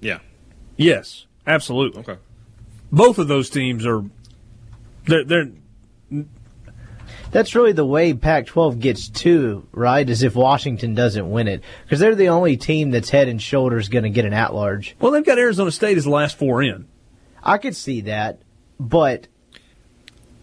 [0.00, 0.20] Yeah.
[0.76, 2.00] Yes, absolutely.
[2.00, 2.16] Okay.
[2.90, 4.04] Both of those teams are
[5.06, 5.50] they're, they're
[7.32, 10.08] That's really the way Pac-12 gets to, right?
[10.08, 13.88] Is if Washington doesn't win it, because they're the only team that's head and shoulders
[13.88, 14.96] going to get an at-large.
[15.00, 16.86] well, they've got Arizona State as the last four in.
[17.42, 18.40] I could see that,
[18.78, 19.26] but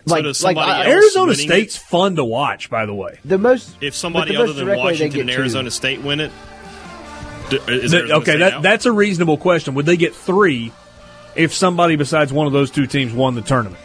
[0.05, 2.93] like, does like uh, somebody I- else Arizona winning State's fun to watch, by the
[2.93, 3.19] way.
[3.23, 6.19] the most If somebody the other than direct way Washington and to- Arizona State win
[6.19, 6.31] it,
[7.49, 9.75] d- is okay, State that, that's a reasonable question.
[9.75, 10.71] Would they get three
[11.35, 13.79] if somebody besides one of those two teams won the tournament?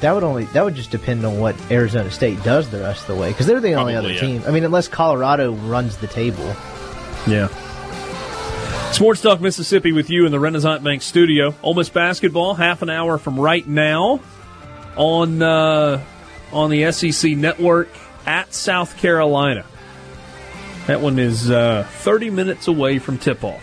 [0.00, 3.16] That would only that would just depend on what Arizona State does the rest of
[3.16, 4.38] the way because they're the only Probably, other yeah.
[4.38, 4.42] team.
[4.46, 6.54] I mean, unless Colorado runs the table.
[7.26, 7.48] Yeah.
[8.92, 11.54] Sports Talk Mississippi with you in the Renaissance Bank studio.
[11.62, 14.20] Ole Miss basketball, half an hour from right now
[14.96, 16.02] on uh,
[16.52, 17.88] on the SEC network
[18.26, 19.64] at South Carolina.
[20.86, 23.62] That one is uh, 30 minutes away from tip off.